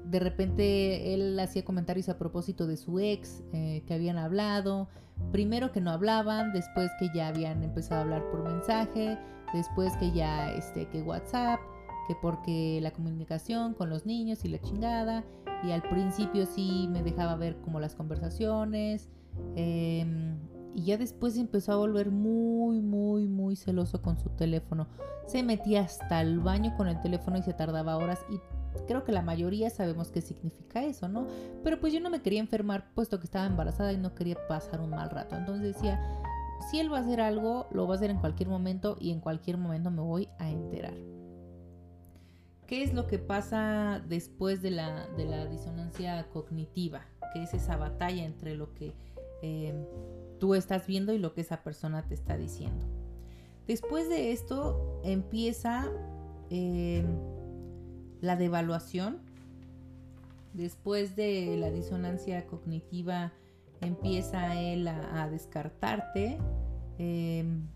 [0.05, 4.89] de repente él hacía comentarios a propósito de su ex, eh, que habían hablado,
[5.31, 9.17] primero que no hablaban, después que ya habían empezado a hablar por mensaje,
[9.55, 11.59] después que ya, este, que WhatsApp,
[12.07, 15.23] que porque la comunicación con los niños y la chingada,
[15.63, 19.09] y al principio sí me dejaba ver como las conversaciones,
[19.55, 20.37] em,
[20.73, 24.87] y ya después empezó a volver muy, muy, muy celoso con su teléfono.
[25.25, 28.39] Se metía hasta el baño con el teléfono y se tardaba horas y
[28.87, 31.27] creo que la mayoría sabemos qué significa eso, ¿no?
[31.63, 34.81] Pero pues yo no me quería enfermar puesto que estaba embarazada y no quería pasar
[34.81, 35.35] un mal rato.
[35.35, 35.99] Entonces decía,
[36.69, 39.19] si él va a hacer algo, lo va a hacer en cualquier momento y en
[39.19, 40.95] cualquier momento me voy a enterar.
[42.67, 47.05] ¿Qué es lo que pasa después de la, de la disonancia cognitiva?
[47.33, 48.93] Que es esa batalla entre lo que
[49.43, 49.73] eh,
[50.39, 52.85] tú estás viendo y lo que esa persona te está diciendo.
[53.67, 55.89] Después de esto empieza...
[56.49, 57.03] Eh,
[58.25, 59.19] la devaluación.
[60.53, 63.33] Después de la disonancia cognitiva
[63.81, 66.37] empieza él a, descartarte.
[66.97, 67.67] Em,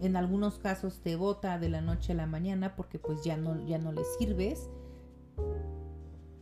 [0.00, 3.64] en algunos casos te bota de la noche a la mañana porque pues ya no,
[3.66, 4.70] ya no le sirves.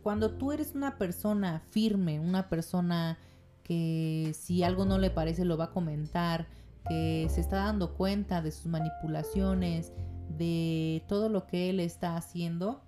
[0.01, 3.19] Cuando tú eres una persona firme, una persona
[3.63, 6.47] que si algo no le parece lo va a comentar,
[6.87, 9.93] que se está dando cuenta de sus manipulaciones,
[10.29, 12.81] de todo lo que él está haciendo,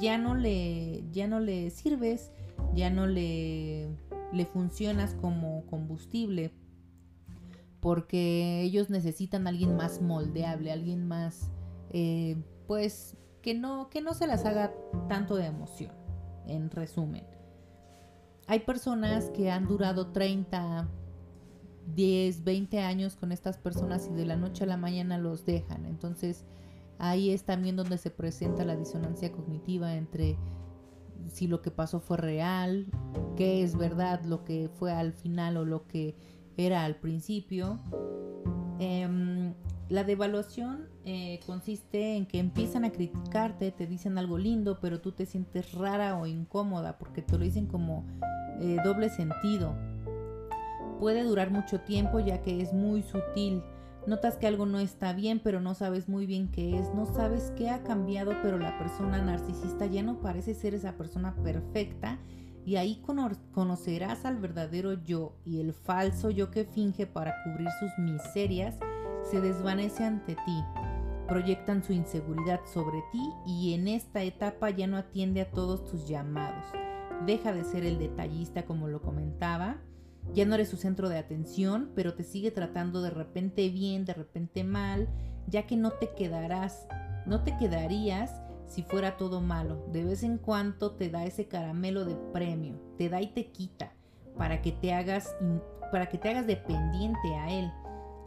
[0.00, 2.30] ya no le, ya no le sirves,
[2.74, 3.88] ya no le,
[4.32, 6.52] le funcionas como combustible,
[7.80, 11.52] porque ellos necesitan alguien más moldeable, alguien más,
[11.90, 14.74] eh, pues, que no, que no se las haga
[15.08, 15.92] tanto de emoción,
[16.46, 17.24] en resumen.
[18.48, 20.88] Hay personas que han durado 30,
[21.94, 25.86] 10, 20 años con estas personas y de la noche a la mañana los dejan.
[25.86, 26.44] Entonces
[26.98, 30.36] ahí es también donde se presenta la disonancia cognitiva entre
[31.28, 32.86] si lo que pasó fue real,
[33.36, 36.16] qué es verdad, lo que fue al final o lo que
[36.56, 37.80] era al principio.
[38.78, 39.54] Em,
[39.88, 45.12] la devaluación eh, consiste en que empiezan a criticarte, te dicen algo lindo, pero tú
[45.12, 48.04] te sientes rara o incómoda porque te lo dicen como
[48.60, 49.76] eh, doble sentido
[50.98, 53.62] Puede durar mucho tiempo ya que es muy sutil.
[54.06, 56.94] Notas que algo no está bien, pero no sabes muy bien qué es.
[56.94, 61.34] No sabes qué ha cambiado, pero la persona narcisista ya no parece ser esa persona
[61.42, 62.18] perfecta.
[62.64, 63.02] Y ahí
[63.52, 68.76] conocerás al verdadero yo y el falso yo que finge para cubrir sus miserias
[69.22, 70.64] se desvanece ante ti.
[71.28, 76.08] Proyectan su inseguridad sobre ti y en esta etapa ya no atiende a todos tus
[76.08, 76.64] llamados.
[77.24, 79.78] Deja de ser el detallista como lo comentaba
[80.34, 84.14] ya no eres su centro de atención, pero te sigue tratando de repente bien, de
[84.14, 85.08] repente mal,
[85.46, 86.86] ya que no te quedarás,
[87.26, 88.32] no te quedarías
[88.66, 89.86] si fuera todo malo.
[89.92, 93.92] De vez en cuando te da ese caramelo de premio, te da y te quita
[94.36, 95.34] para que te hagas
[95.90, 97.70] para que te hagas dependiente a él,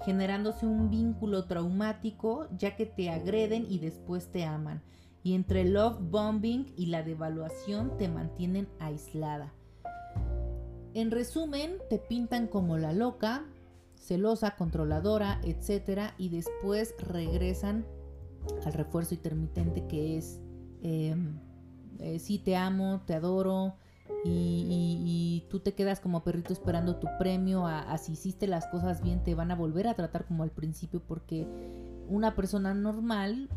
[0.05, 4.81] generándose un vínculo traumático ya que te agreden y después te aman.
[5.23, 9.53] Y entre el love bombing y la devaluación te mantienen aislada.
[10.93, 13.45] En resumen, te pintan como la loca,
[13.95, 16.13] celosa, controladora, etc.
[16.17, 17.85] Y después regresan
[18.65, 20.39] al refuerzo intermitente que es,
[20.81, 21.39] em,
[21.99, 23.75] eh, sí te amo, te adoro.
[24.25, 29.23] Y, tú te quedas como perrito esperando tu premio, a, si hiciste las cosas bien
[29.23, 31.47] te van a volver a tratar como al principio porque
[32.09, 33.49] una persona normal,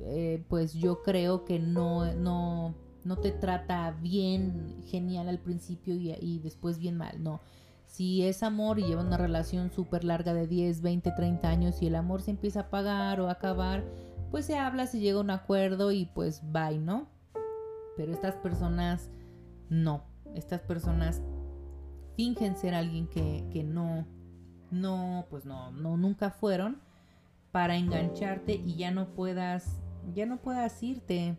[0.00, 6.38] eh, pues yo creo que no, no, no te trata bien, genial al principio y,
[6.40, 7.40] después bien mal, no.
[7.86, 11.88] Si es amor y lleva una relación súper larga de 10, 20, 30 años y
[11.88, 13.84] el amor se empieza a apagar o a acabar,
[14.30, 17.08] pues se habla, se llega a un acuerdo y pues bye, ¿no?
[17.96, 19.10] Pero estas personas
[19.68, 20.04] no.
[20.34, 21.20] Estas personas
[22.16, 24.06] fingen ser alguien que, que no,
[24.70, 26.80] no, pues no, no, nunca fueron
[27.52, 29.80] para engancharte y ya no puedas,
[30.14, 31.36] ya no puedas irte.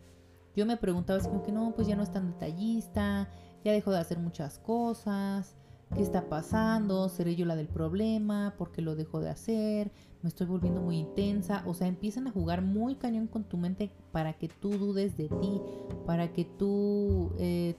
[0.56, 3.28] Yo me preguntaba, es como que no, pues ya no es tan detallista,
[3.64, 5.56] ya dejó de hacer muchas cosas,
[5.94, 7.08] ¿qué está pasando?
[7.08, 8.54] ¿Seré yo la del problema?
[8.56, 9.90] ¿Por qué lo dejó de hacer?
[10.22, 11.62] Me estoy volviendo muy intensa.
[11.66, 15.28] O sea, empiezan a jugar muy cañón con tu mente para que tú dudes de
[15.28, 15.60] ti,
[16.06, 17.76] para que tú eh,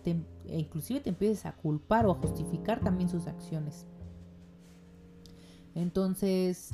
[0.48, 3.86] e inclusive te empieces a culpar o a justificar también sus acciones.
[5.74, 6.72] Entonces,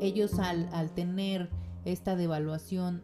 [0.00, 1.50] ellos al, tener
[1.84, 3.02] esta devaluación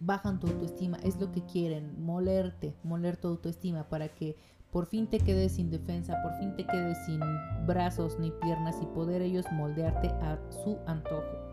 [0.00, 4.36] bajan tu autoestima, es lo que quieren, molerte, moler tu autoestima para que
[4.70, 7.20] por fin te quedes sin defensa, por fin te quedes sin
[7.66, 11.48] brazos ni piernas y poder ellos moldearte a su antojo.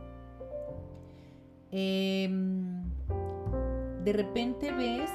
[1.72, 2.84] Em,
[4.04, 5.10] de repente ves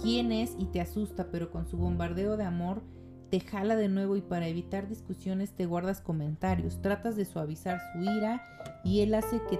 [0.00, 2.82] quién es y te asusta, pero con su bombardeo de amor
[3.30, 8.00] te jala de nuevo y para evitar discusiones te guardas comentarios, tratas de suavizar su
[8.00, 8.42] ira
[8.84, 9.58] y él hace que,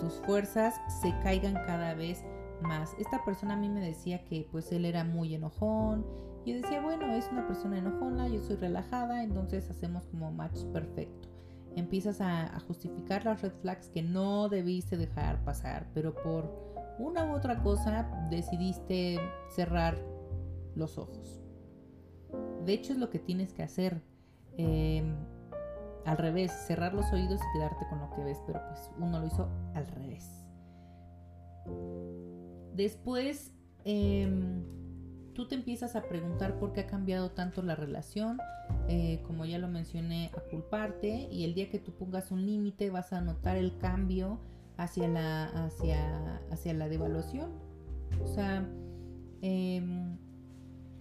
[0.00, 2.24] tus fuerzas se caigan cada vez
[2.62, 2.96] más.
[2.98, 6.06] Esta persona a mí me decía que pues él era muy enojón.
[6.46, 11.28] Yo decía, bueno, es una persona enojona, yo soy relajada, entonces hacemos como match perfecto.
[11.76, 16.50] Empiezas a, a justificar las red flags que no debiste dejar pasar, pero por
[16.98, 19.98] una u otra cosa decidiste cerrar
[20.74, 21.43] los ojos.
[22.64, 24.02] De hecho es lo que tienes que hacer.
[24.56, 25.14] Em,
[26.04, 29.26] al revés, cerrar los oídos y quedarte con lo que ves, pero pues uno lo
[29.26, 30.28] hizo al revés.
[32.74, 33.52] Después,
[33.84, 34.62] em,
[35.32, 38.38] tú te empiezas a preguntar por qué ha cambiado tanto la relación,
[38.88, 42.90] eh, como ya lo mencioné, a culparte y el día que tú pongas un límite
[42.90, 44.40] vas a notar el cambio
[44.76, 47.50] hacia la, hacia, hacia la devaluación.
[48.22, 48.68] O sea,
[49.40, 50.18] em,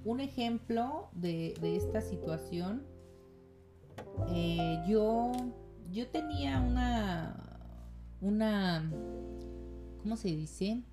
[0.05, 2.83] un ejemplo de, esta situación,
[4.29, 5.31] eh, yo,
[5.91, 7.69] yo tenía una,
[8.21, 8.91] una,
[10.01, 10.83] ¿cómo se dice?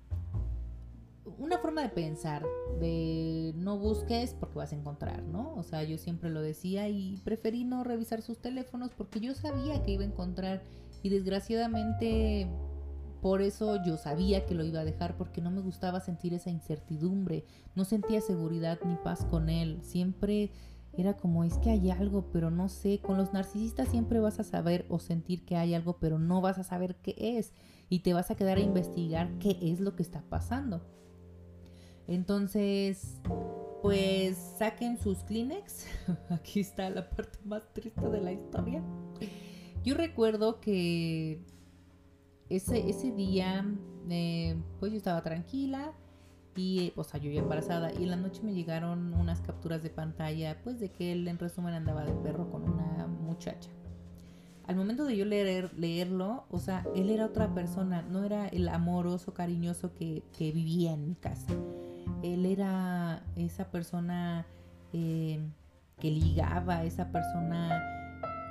[1.37, 2.45] Una forma de pensar,
[2.79, 5.55] de no busques porque vas a encontrar, ¿no?
[5.55, 9.83] O sea, yo siempre lo decía y preferí no revisar sus teléfonos porque yo sabía
[9.83, 10.63] que iba a encontrar
[11.03, 12.47] y desgraciadamente
[13.21, 16.49] por eso yo sabía que lo iba a dejar porque no me gustaba sentir esa
[16.49, 20.51] incertidumbre, no sentía seguridad ni paz con él, siempre
[20.93, 24.43] era como es que hay algo, pero no sé, con los narcisistas siempre vas a
[24.43, 27.53] saber o sentir que hay algo, pero no vas a saber qué es
[27.89, 30.81] y te vas a quedar a investigar qué es lo que está pasando.
[32.07, 33.21] Entonces,
[33.81, 35.85] pues saquen sus Kleenex.
[36.29, 38.83] Aquí está la parte más triste de la historia.
[39.83, 41.41] Yo recuerdo que
[42.55, 43.65] ese, ese día,
[44.09, 45.93] eh, pues yo estaba tranquila
[46.55, 49.89] y, o sea, yo ya embarazada y en la noche me llegaron unas capturas de
[49.89, 53.69] pantalla, pues de que él en resumen andaba de perro con una muchacha.
[54.67, 58.67] Al momento de yo leer, leerlo, o sea, él era otra persona, no era el
[58.67, 61.53] amoroso, cariñoso que, vivía en mi casa.
[62.21, 64.45] Él era esa persona
[64.93, 65.39] eh,
[65.99, 68.00] que ligaba, esa persona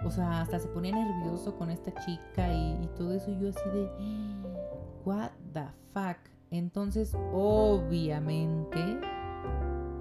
[0.05, 3.31] o sea, hasta se ponía nervioso con esta chica y, todo eso.
[3.31, 3.91] Y yo así de,
[5.05, 6.19] what the fuck.
[6.51, 8.79] Entonces, obviamente,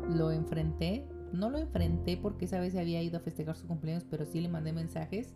[0.10, 1.08] lo enfrenté.
[1.32, 4.50] No lo enfrenté porque esa vez había ido a festejar su cumpleaños, pero sí le
[4.50, 5.36] mandé mensajes.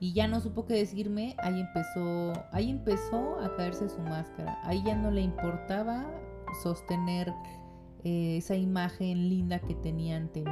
[0.00, 1.36] Y ya no supo qué decirme.
[1.38, 4.58] Ahí empezó, ahí empezó a caerse su máscara.
[4.64, 6.06] Ahí ya no le importaba
[6.62, 7.32] sostener
[8.04, 10.50] eh, esa imagen linda que tenía ante mí.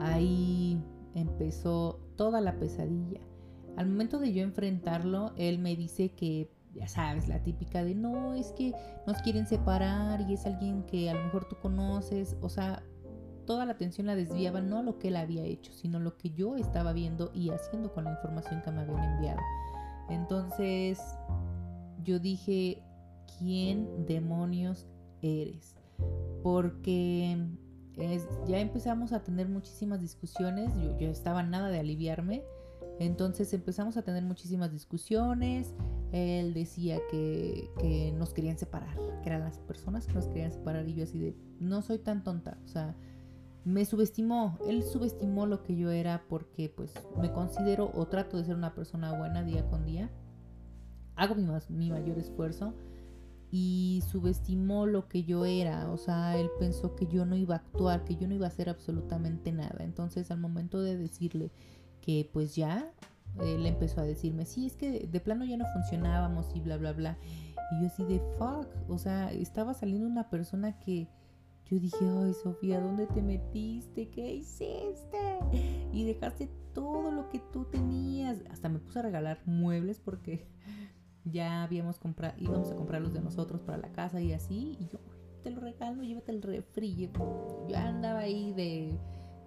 [0.00, 0.82] Ahí
[1.14, 3.20] empezó toda la pesadilla.
[3.76, 8.34] Al momento de yo enfrentarlo, él me dice que, ya sabes, la típica de no,
[8.34, 8.72] es que
[9.06, 12.36] nos quieren separar y es alguien que a lo mejor tú conoces.
[12.40, 12.82] O sea,
[13.46, 16.30] toda la atención la desviaba no a lo que él había hecho, sino lo que
[16.30, 19.40] yo estaba viendo y haciendo con la información que me habían enviado.
[20.10, 21.00] Entonces,
[22.02, 22.82] yo dije,
[23.38, 24.86] ¿quién demonios
[25.22, 25.76] eres?
[26.42, 27.38] Porque
[28.46, 32.42] ya empezamos a tener muchísimas discusiones, yo, yo estaba nada de aliviarme,
[32.98, 35.74] entonces empezamos a tener muchísimas discusiones,
[36.12, 40.88] él decía que, que, nos querían separar, que eran las personas que nos querían separar
[40.88, 42.94] y yo así de, no soy tan tonta, o sea,
[43.64, 48.44] me subestimó, él subestimó lo que yo era porque pues me considero o trato de
[48.44, 50.10] ser una persona buena día con día,
[51.16, 52.74] hago mi, mi mayor esfuerzo,
[53.54, 57.58] y subestimó lo que yo era, o sea, él pensó que yo no iba a
[57.58, 59.84] actuar, que yo no iba a hacer absolutamente nada.
[59.84, 61.52] Entonces al momento de decirle
[62.00, 62.90] que pues ya,
[63.40, 66.94] él empezó a decirme, sí, es que de plano ya no funcionábamos y bla, bla,
[66.94, 67.18] bla.
[67.72, 71.08] Y yo así de fuck, o sea, estaba saliendo una persona que,
[71.66, 74.08] Yo dije, ay Sofía, ¿dónde te metiste?
[74.08, 75.18] ¿Qué hiciste?
[75.92, 78.38] Y dejaste todo lo que tú tenías.
[78.50, 80.46] Hasta me puse a regalar muebles porque
[81.24, 84.76] ya habíamos comprado, íbamos a comprar los de nosotros para la casa y así.
[84.80, 84.98] Y yo,
[85.42, 86.94] te lo regalo, llévate el refri.
[86.96, 88.98] Yo andaba ahí de,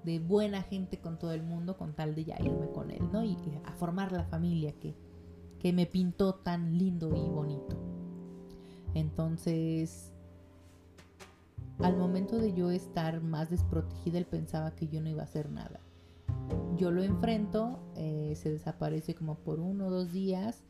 [0.04, 3.24] de buena gente con todo el mundo con tal de ya irme con él, ¿no?
[3.24, 4.96] Y, a formar la familia que,
[5.60, 7.76] que me pintó tan lindo y bonito.
[8.94, 10.14] Entonces,
[11.80, 15.50] al momento de yo estar más desprotegida, él pensaba que yo no iba a hacer
[15.50, 15.82] nada.
[16.78, 20.64] Yo lo enfrento, eh, se desaparece como por uno o dos días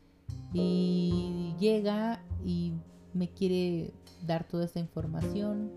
[0.53, 2.73] y llega y
[3.13, 3.93] me quiere
[4.25, 5.71] dar toda esta información.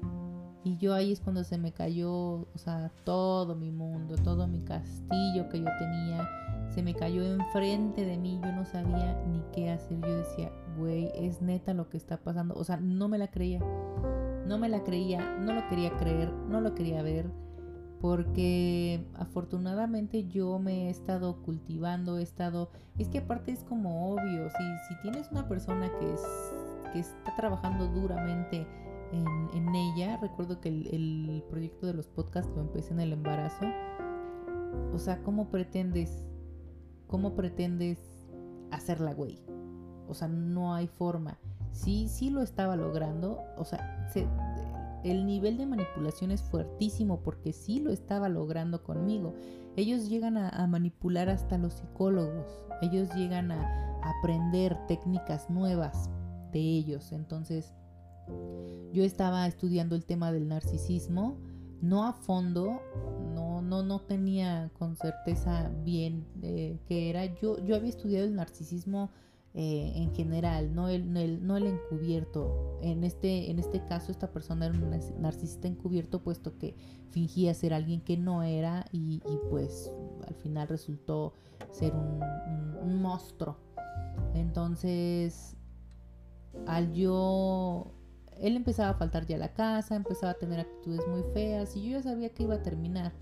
[0.65, 4.61] Y yo ahí es cuando se me cayó, o sea, todo mi mundo, todo mi
[4.61, 6.29] castillo que yo tenía,
[6.75, 8.41] se me cayó enfrente de mí.
[8.43, 10.01] Yo no sabía ni qué hacer.
[10.01, 12.55] Yo decía, güey, es neta lo que está pasando.
[12.55, 13.61] O sea, no me la creía.
[14.47, 17.31] No me la creía, no lo quería creer, no lo quería ver.
[18.01, 22.71] Porque afortunadamente yo me he estado cultivando, he estado...
[22.97, 26.23] Es que aparte es como obvio, si, si tienes una persona que es
[26.93, 28.67] que está trabajando duramente
[29.13, 30.19] en, ella.
[30.21, 33.67] Recuerdo que el, proyecto de los podcasts lo empecé en el embarazo.
[34.93, 36.27] O sea, ¿cómo pretendes,
[37.07, 37.99] cómo pretendes
[38.71, 39.41] hacerla, güey?
[40.09, 41.39] O sea, no hay forma.
[41.73, 43.39] Sí, sí lo estaba logrando.
[43.57, 44.09] O sea,
[45.11, 49.35] el nivel de manipulación es fuertísimo porque sí lo estaba logrando conmigo.
[49.77, 52.65] Ellos llegan a manipular hasta los psicólogos.
[52.83, 56.11] Ellos llegan a aprender técnicas nuevas
[56.53, 57.13] de ellos.
[57.13, 57.75] Entonces,
[58.93, 61.39] yo estaba estudiando el tema del narcisismo,
[61.81, 62.81] no a fondo,
[63.35, 67.27] no, no, no tenía con certeza bien eh, qué era.
[67.27, 69.11] Yo, yo había estudiado el narcisismo
[69.55, 72.79] eh, en general, no el, no el, encubierto.
[72.83, 74.91] En este, en este caso, esta persona era un
[75.21, 76.77] narcisista encubierto, puesto que
[77.11, 79.21] fingía ser alguien que no era y,
[79.51, 79.91] pues
[80.27, 81.35] al final resultó
[81.71, 83.57] ser un monstruo.
[84.35, 85.57] Entonces,
[86.67, 87.93] al yo
[88.41, 91.83] él empezaba a faltar ya a la casa, empezaba a tener actitudes muy feas y
[91.83, 93.13] yo ya sabía que iba a terminar.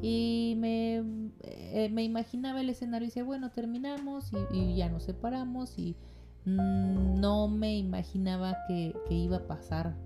[0.00, 0.98] Y me,
[1.42, 5.96] eh, me imaginaba el escenario y decía, bueno, terminamos y, ya nos separamos y
[6.44, 9.96] mm, no me imaginaba que, iba a pasar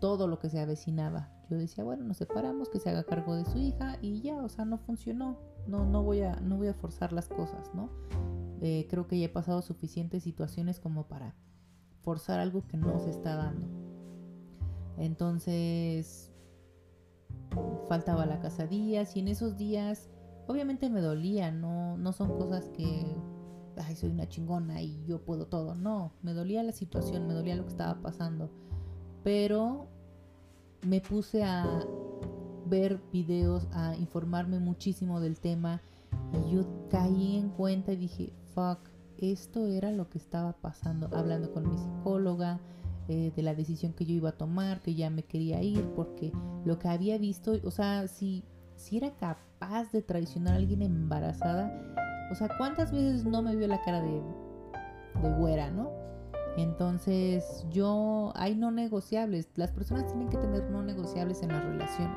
[0.00, 1.30] todo lo que se avecinaba.
[1.48, 4.48] Yo decía, bueno, nos separamos, que se haga cargo de su hija y ya, o
[4.48, 5.38] sea, no funcionó.
[5.66, 7.90] No, no, voy, a, no voy a forzar las cosas, ¿no?
[8.60, 11.34] Eh, creo que ya he pasado suficientes situaciones como para
[12.02, 13.66] forzar algo que no se está dando.
[14.96, 16.29] Entonces,
[17.88, 20.08] faltaba la casa días y en esos días,
[20.46, 23.06] obviamente me dolía, no, no son cosas que,
[23.96, 27.64] soy una chingona y yo puedo todo, no, me dolía la situación, me dolía lo
[27.64, 28.50] que estaba pasando,
[29.24, 29.88] pero
[30.86, 31.66] me puse a
[32.66, 35.80] ver videos, a informarme muchísimo del tema
[36.32, 38.78] y yo caí en cuenta y dije, fuck,
[39.18, 42.60] esto era lo que estaba pasando, hablando con mi psicóloga,
[43.12, 46.30] eh, de la decisión que yo iba a tomar, que ya me quería ir, porque
[46.64, 48.44] lo que había visto, o sea, si,
[48.76, 51.72] si era capaz de traicionar a alguien embarazada,
[52.30, 54.22] o sea, ¿cuántas veces no me vio la cara de,
[55.22, 55.90] de güera, no?
[56.56, 59.48] Entonces, yo, hay no negociables.
[59.56, 62.16] Las personas tienen que tener no negociables en las relaciones.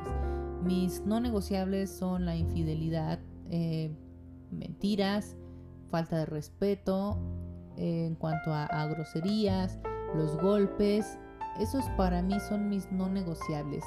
[0.62, 3.18] Mis no negociables son la infidelidad,
[3.50, 3.90] eh,
[4.52, 5.36] mentiras,
[5.90, 7.18] falta de respeto,
[7.78, 9.80] eh, en cuanto a groserías,
[10.14, 11.18] los golpes,
[11.60, 13.84] esos para mí son mis no negociables,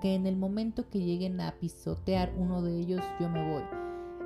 [0.00, 3.62] que en el momento que lleguen a pisotear uno de ellos yo me voy.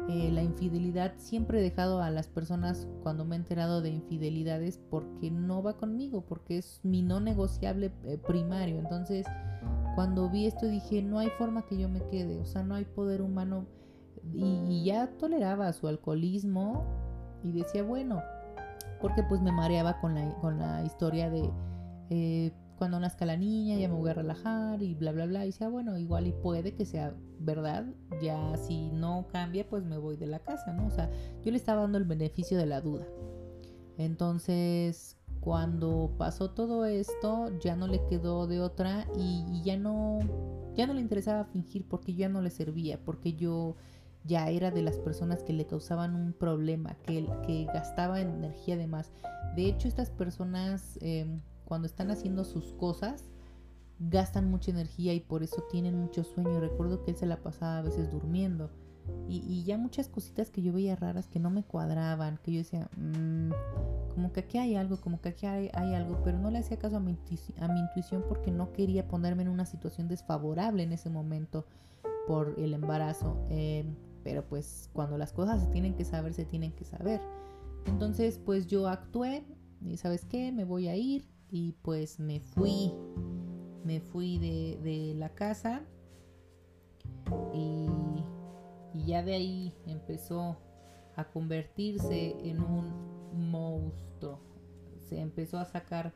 [0.08, 4.78] Eh, la infidelidad siempre he dejado a las personas cuando me he enterado de infidelidades
[4.88, 8.78] porque no va conmigo, porque es mi no negociable eh, primario.
[8.78, 9.26] Entonces,
[9.96, 12.84] cuando vi esto dije, no hay forma que yo me quede, o sea, no hay
[12.84, 13.66] poder humano.
[14.32, 16.84] Y, ya toleraba su alcoholismo
[17.42, 18.22] y decía, bueno,
[19.00, 21.50] porque pues me mareaba con la, con la historia de
[22.10, 25.44] eh, cuando nazca la niña ya me voy a relajar y bla bla bla.
[25.44, 27.86] Y decía bueno igual y puede que sea verdad
[28.22, 31.10] ya si no cambia pues me voy de la casa no o sea
[31.44, 33.06] yo le estaba dando el beneficio de la duda.
[33.98, 40.18] Entonces cuando pasó todo esto ya no le quedó de otra y, y ya no
[40.74, 43.76] ya no le interesaba fingir porque ya no le servía porque yo
[44.26, 48.86] ya era de las personas que le causaban un problema, que, que gastaba energía de
[48.86, 49.12] más.
[49.54, 53.24] De hecho, estas personas em, cuando están haciendo sus cosas
[53.98, 56.60] gastan mucha energía y por eso tienen mucho sueño.
[56.60, 58.70] Recuerdo que él se la pasaba a veces durmiendo.
[59.28, 62.88] Y, ya muchas cositas que yo veía raras que no me cuadraban, que yo decía,
[62.96, 63.50] mmm,
[64.12, 66.96] como que aquí hay algo, como que aquí hay, algo, pero no le hacía caso
[66.96, 67.16] a mi,
[67.60, 71.66] a intuición porque no quería ponerme en una situación desfavorable en ese momento
[72.26, 73.44] por el embarazo.
[73.48, 73.84] Eh,
[74.26, 77.20] pero pues cuando las cosas se tienen que saber, se tienen que saber.
[77.86, 79.44] Entonces pues yo actué
[79.80, 82.90] y sabes qué, me voy a ir y pues me fui,
[83.84, 85.82] me fui de, de la casa
[87.54, 87.86] y,
[88.94, 90.56] y ya de ahí empezó
[91.14, 94.40] a convertirse en un monstruo.
[95.08, 96.12] Se empezó a sacar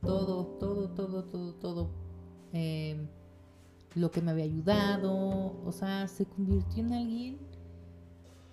[0.00, 1.90] todo, todo, todo, todo, todo
[2.54, 3.06] em,
[3.96, 5.62] lo que me había ayudado.
[5.62, 7.49] O sea, se convirtió en alguien.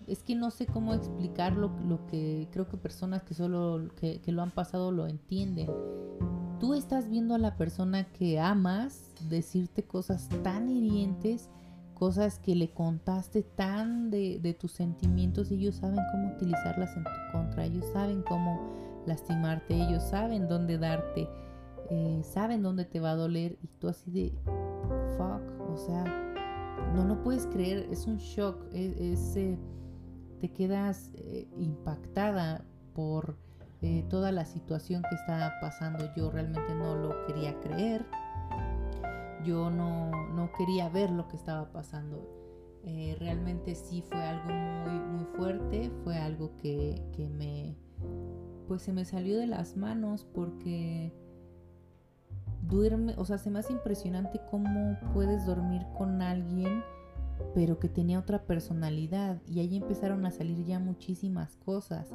[0.07, 4.31] Es que no sé cómo explicarlo, lo que creo que personas que solo que, que
[4.31, 5.69] lo han pasado lo entienden.
[6.59, 11.49] Tú estás viendo a la persona que amas decirte cosas tan hirientes
[11.97, 17.65] cosas que le contaste tan de, tus sentimientos, ellos saben cómo utilizarlas en tu contra,
[17.65, 21.27] ellos saben cómo lastimarte, ellos saben dónde darte,
[21.89, 24.31] eh, saben dónde te va a doler y tú así de
[25.17, 26.03] fuck, o sea,
[26.93, 29.57] no lo puedes creer, es un shock, es, eh,
[30.39, 32.63] te quedas eh, impactada
[32.93, 33.37] por
[34.09, 38.05] toda la situación que está pasando, yo realmente no lo quería creer.
[39.43, 42.27] Yo no, no quería ver lo que estaba pasando.
[42.83, 47.77] Eh, realmente sí fue algo muy, muy fuerte, fue algo que, que me,
[48.67, 51.13] pues se me salió de las manos porque
[52.63, 56.83] duerme, o sea, se me hace impresionante cómo puedes dormir con alguien
[57.53, 62.09] pero que tenía otra personalidad y ahí empezaron a salir ya muchísimas cosas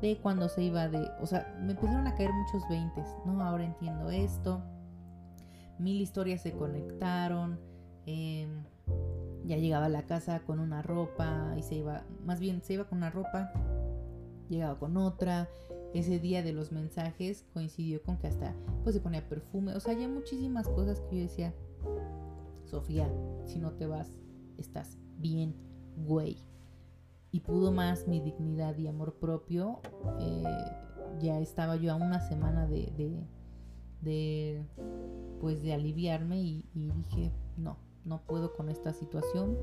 [0.00, 3.42] de cuando se iba de, o sea, me empezaron a caer muchos veintes, ¿no?
[3.42, 4.62] Ahora entiendo esto,
[5.78, 7.58] mil historias se conectaron.
[8.06, 8.64] Em,
[9.44, 12.84] ya llegaba a la casa con una ropa y se iba, más bien se iba
[12.84, 13.52] con una ropa,
[14.48, 15.48] llegaba con otra.
[15.92, 18.52] Ese día de los mensajes coincidió con que hasta
[18.82, 19.74] pues se ponía perfume.
[19.74, 21.54] O sea, hay muchísimas cosas que yo decía,
[22.64, 23.08] Sofía,
[23.44, 24.10] si no te vas,
[24.58, 25.54] estás bien,
[25.96, 26.38] güey.
[27.30, 29.80] Y pudo más mi dignidad y amor propio.
[30.20, 30.44] Eh,
[31.20, 34.64] ya estaba yo a una semana de, de
[35.40, 39.56] pues de aliviarme y, dije, no, no puedo con esta situación.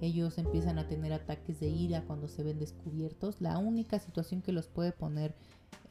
[0.00, 3.40] Ellos empiezan a tener ataques de ira cuando se ven descubiertos.
[3.40, 5.34] La única situación que los puede poner,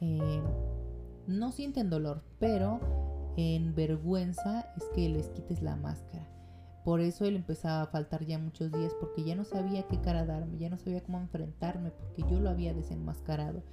[0.00, 0.40] eh,
[1.26, 2.80] no sienten dolor, pero
[3.36, 6.35] en vergüenza es que les quites la máscara.
[6.86, 10.24] Por eso él empezaba a faltar ya muchos días porque ya no sabía qué cara
[10.24, 13.64] darme, ya no sabía cómo enfrentarme porque yo lo había desenmascarado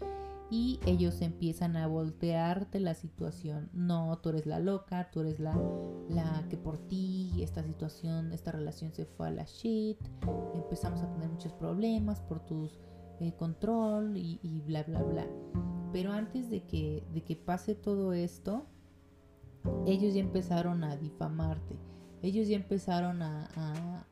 [0.50, 3.70] y ellos empiezan a voltearte la situación.
[3.72, 5.56] No, tú eres la loca, tú eres la,
[6.10, 10.00] la que por ti esta situación, esta relación se fue a la shit.
[10.56, 12.68] Empezamos a tener muchos problemas por tu
[13.20, 15.28] eh, control y, bla, bla, bla.
[15.92, 18.66] Pero antes de que, de que pase todo esto,
[19.86, 21.93] ellos ya empezaron a difamarte.
[22.24, 24.06] Ellos ya empezaron a,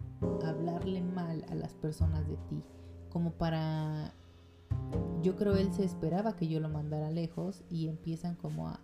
[0.46, 2.62] hablarle mal a las personas de ti.
[3.10, 4.14] Como para
[5.24, 8.80] yo creo él se esperaba que yo lo mandara lejos y empiezan como a,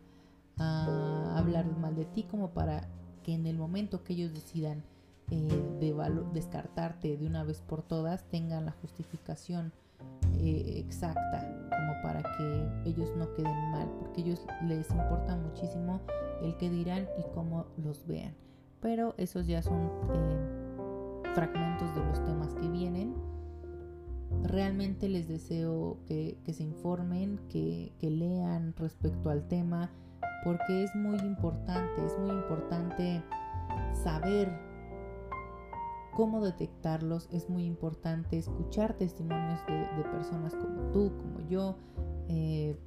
[1.37, 2.87] hablar mal de ti como para
[3.23, 4.83] que en el momento que ellos decidan
[5.29, 5.47] eh,
[5.79, 5.93] de
[6.33, 9.71] descartarte de una vez por todas tengan la justificación
[10.39, 16.01] eh, exacta como para que ellos no queden mal porque ellos les importa muchísimo
[16.41, 18.33] el que dirán y cómo los vean
[18.81, 23.15] pero esos ya son eh, fragmentos de los temas que vienen.
[24.43, 29.89] Realmente les deseo que, se informen, que, lean respecto al tema,
[30.43, 33.23] porque es muy importante, es muy importante
[33.93, 34.51] saber
[36.15, 41.77] cómo detectarlos, es muy importante escuchar testimonios de, personas como tú, como yo,
[42.27, 42.77] eh,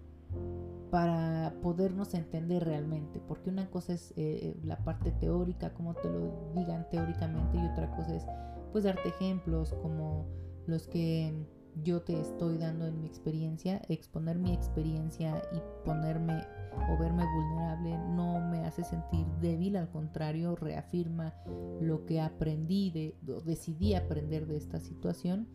[0.90, 6.52] para podernos entender realmente, porque una cosa es eh, la parte teórica, como te lo
[6.54, 8.26] digan teóricamente, y otra cosa es
[8.72, 10.26] pues darte ejemplos como
[10.66, 11.46] los que
[11.82, 16.44] yo te estoy dando en mi experiencia, exponer mi experiencia y ponerme
[16.90, 21.34] o verme vulnerable no me hace sentir débil, al contrario, reafirma
[21.80, 25.48] lo que aprendí de, o decidí aprender de esta situación.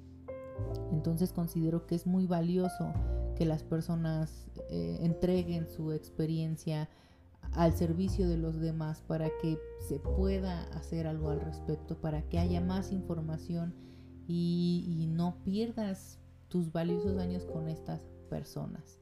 [0.91, 2.93] Entonces considero que es muy valioso
[3.35, 6.89] que las personas eh, entreguen su experiencia
[7.53, 12.39] al servicio de los demás para que se pueda hacer algo al respecto, para que
[12.39, 13.73] haya más información
[14.27, 18.99] y, no pierdas tus valiosos años con estas personas.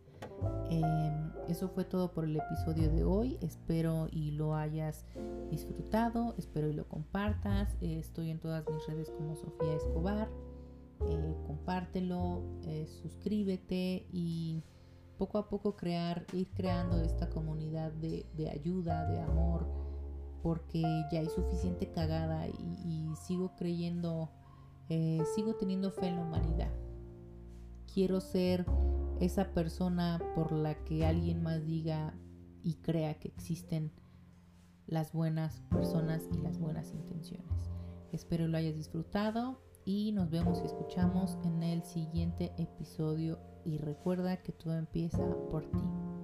[0.70, 3.38] Em, eso fue todo por el episodio de hoy.
[3.42, 5.06] Espero y lo hayas
[5.50, 6.36] disfrutado.
[6.38, 7.76] Espero y lo compartas.
[7.82, 10.30] estoy en todas mis redes como Sofía Escobar.
[11.06, 14.64] Eh, compártelo, eh, suscríbete y
[15.18, 19.66] poco a poco crear, ir creando esta comunidad de, ayuda, de amor,
[20.42, 20.82] porque
[21.12, 24.30] ya hay suficiente cagada y, sigo creyendo,
[24.90, 26.72] eh, sigo teniendo fe en la humanidad.
[27.94, 28.66] Quiero ser
[29.20, 32.14] esa persona por la que alguien más diga
[32.64, 33.92] y crea que existen
[34.88, 37.48] las buenas personas y las buenas intenciones.
[38.12, 44.42] Espero lo hayas disfrutado y nos vemos y escuchamos en el siguiente episodio y recuerda
[44.42, 46.23] que todo empieza por ti.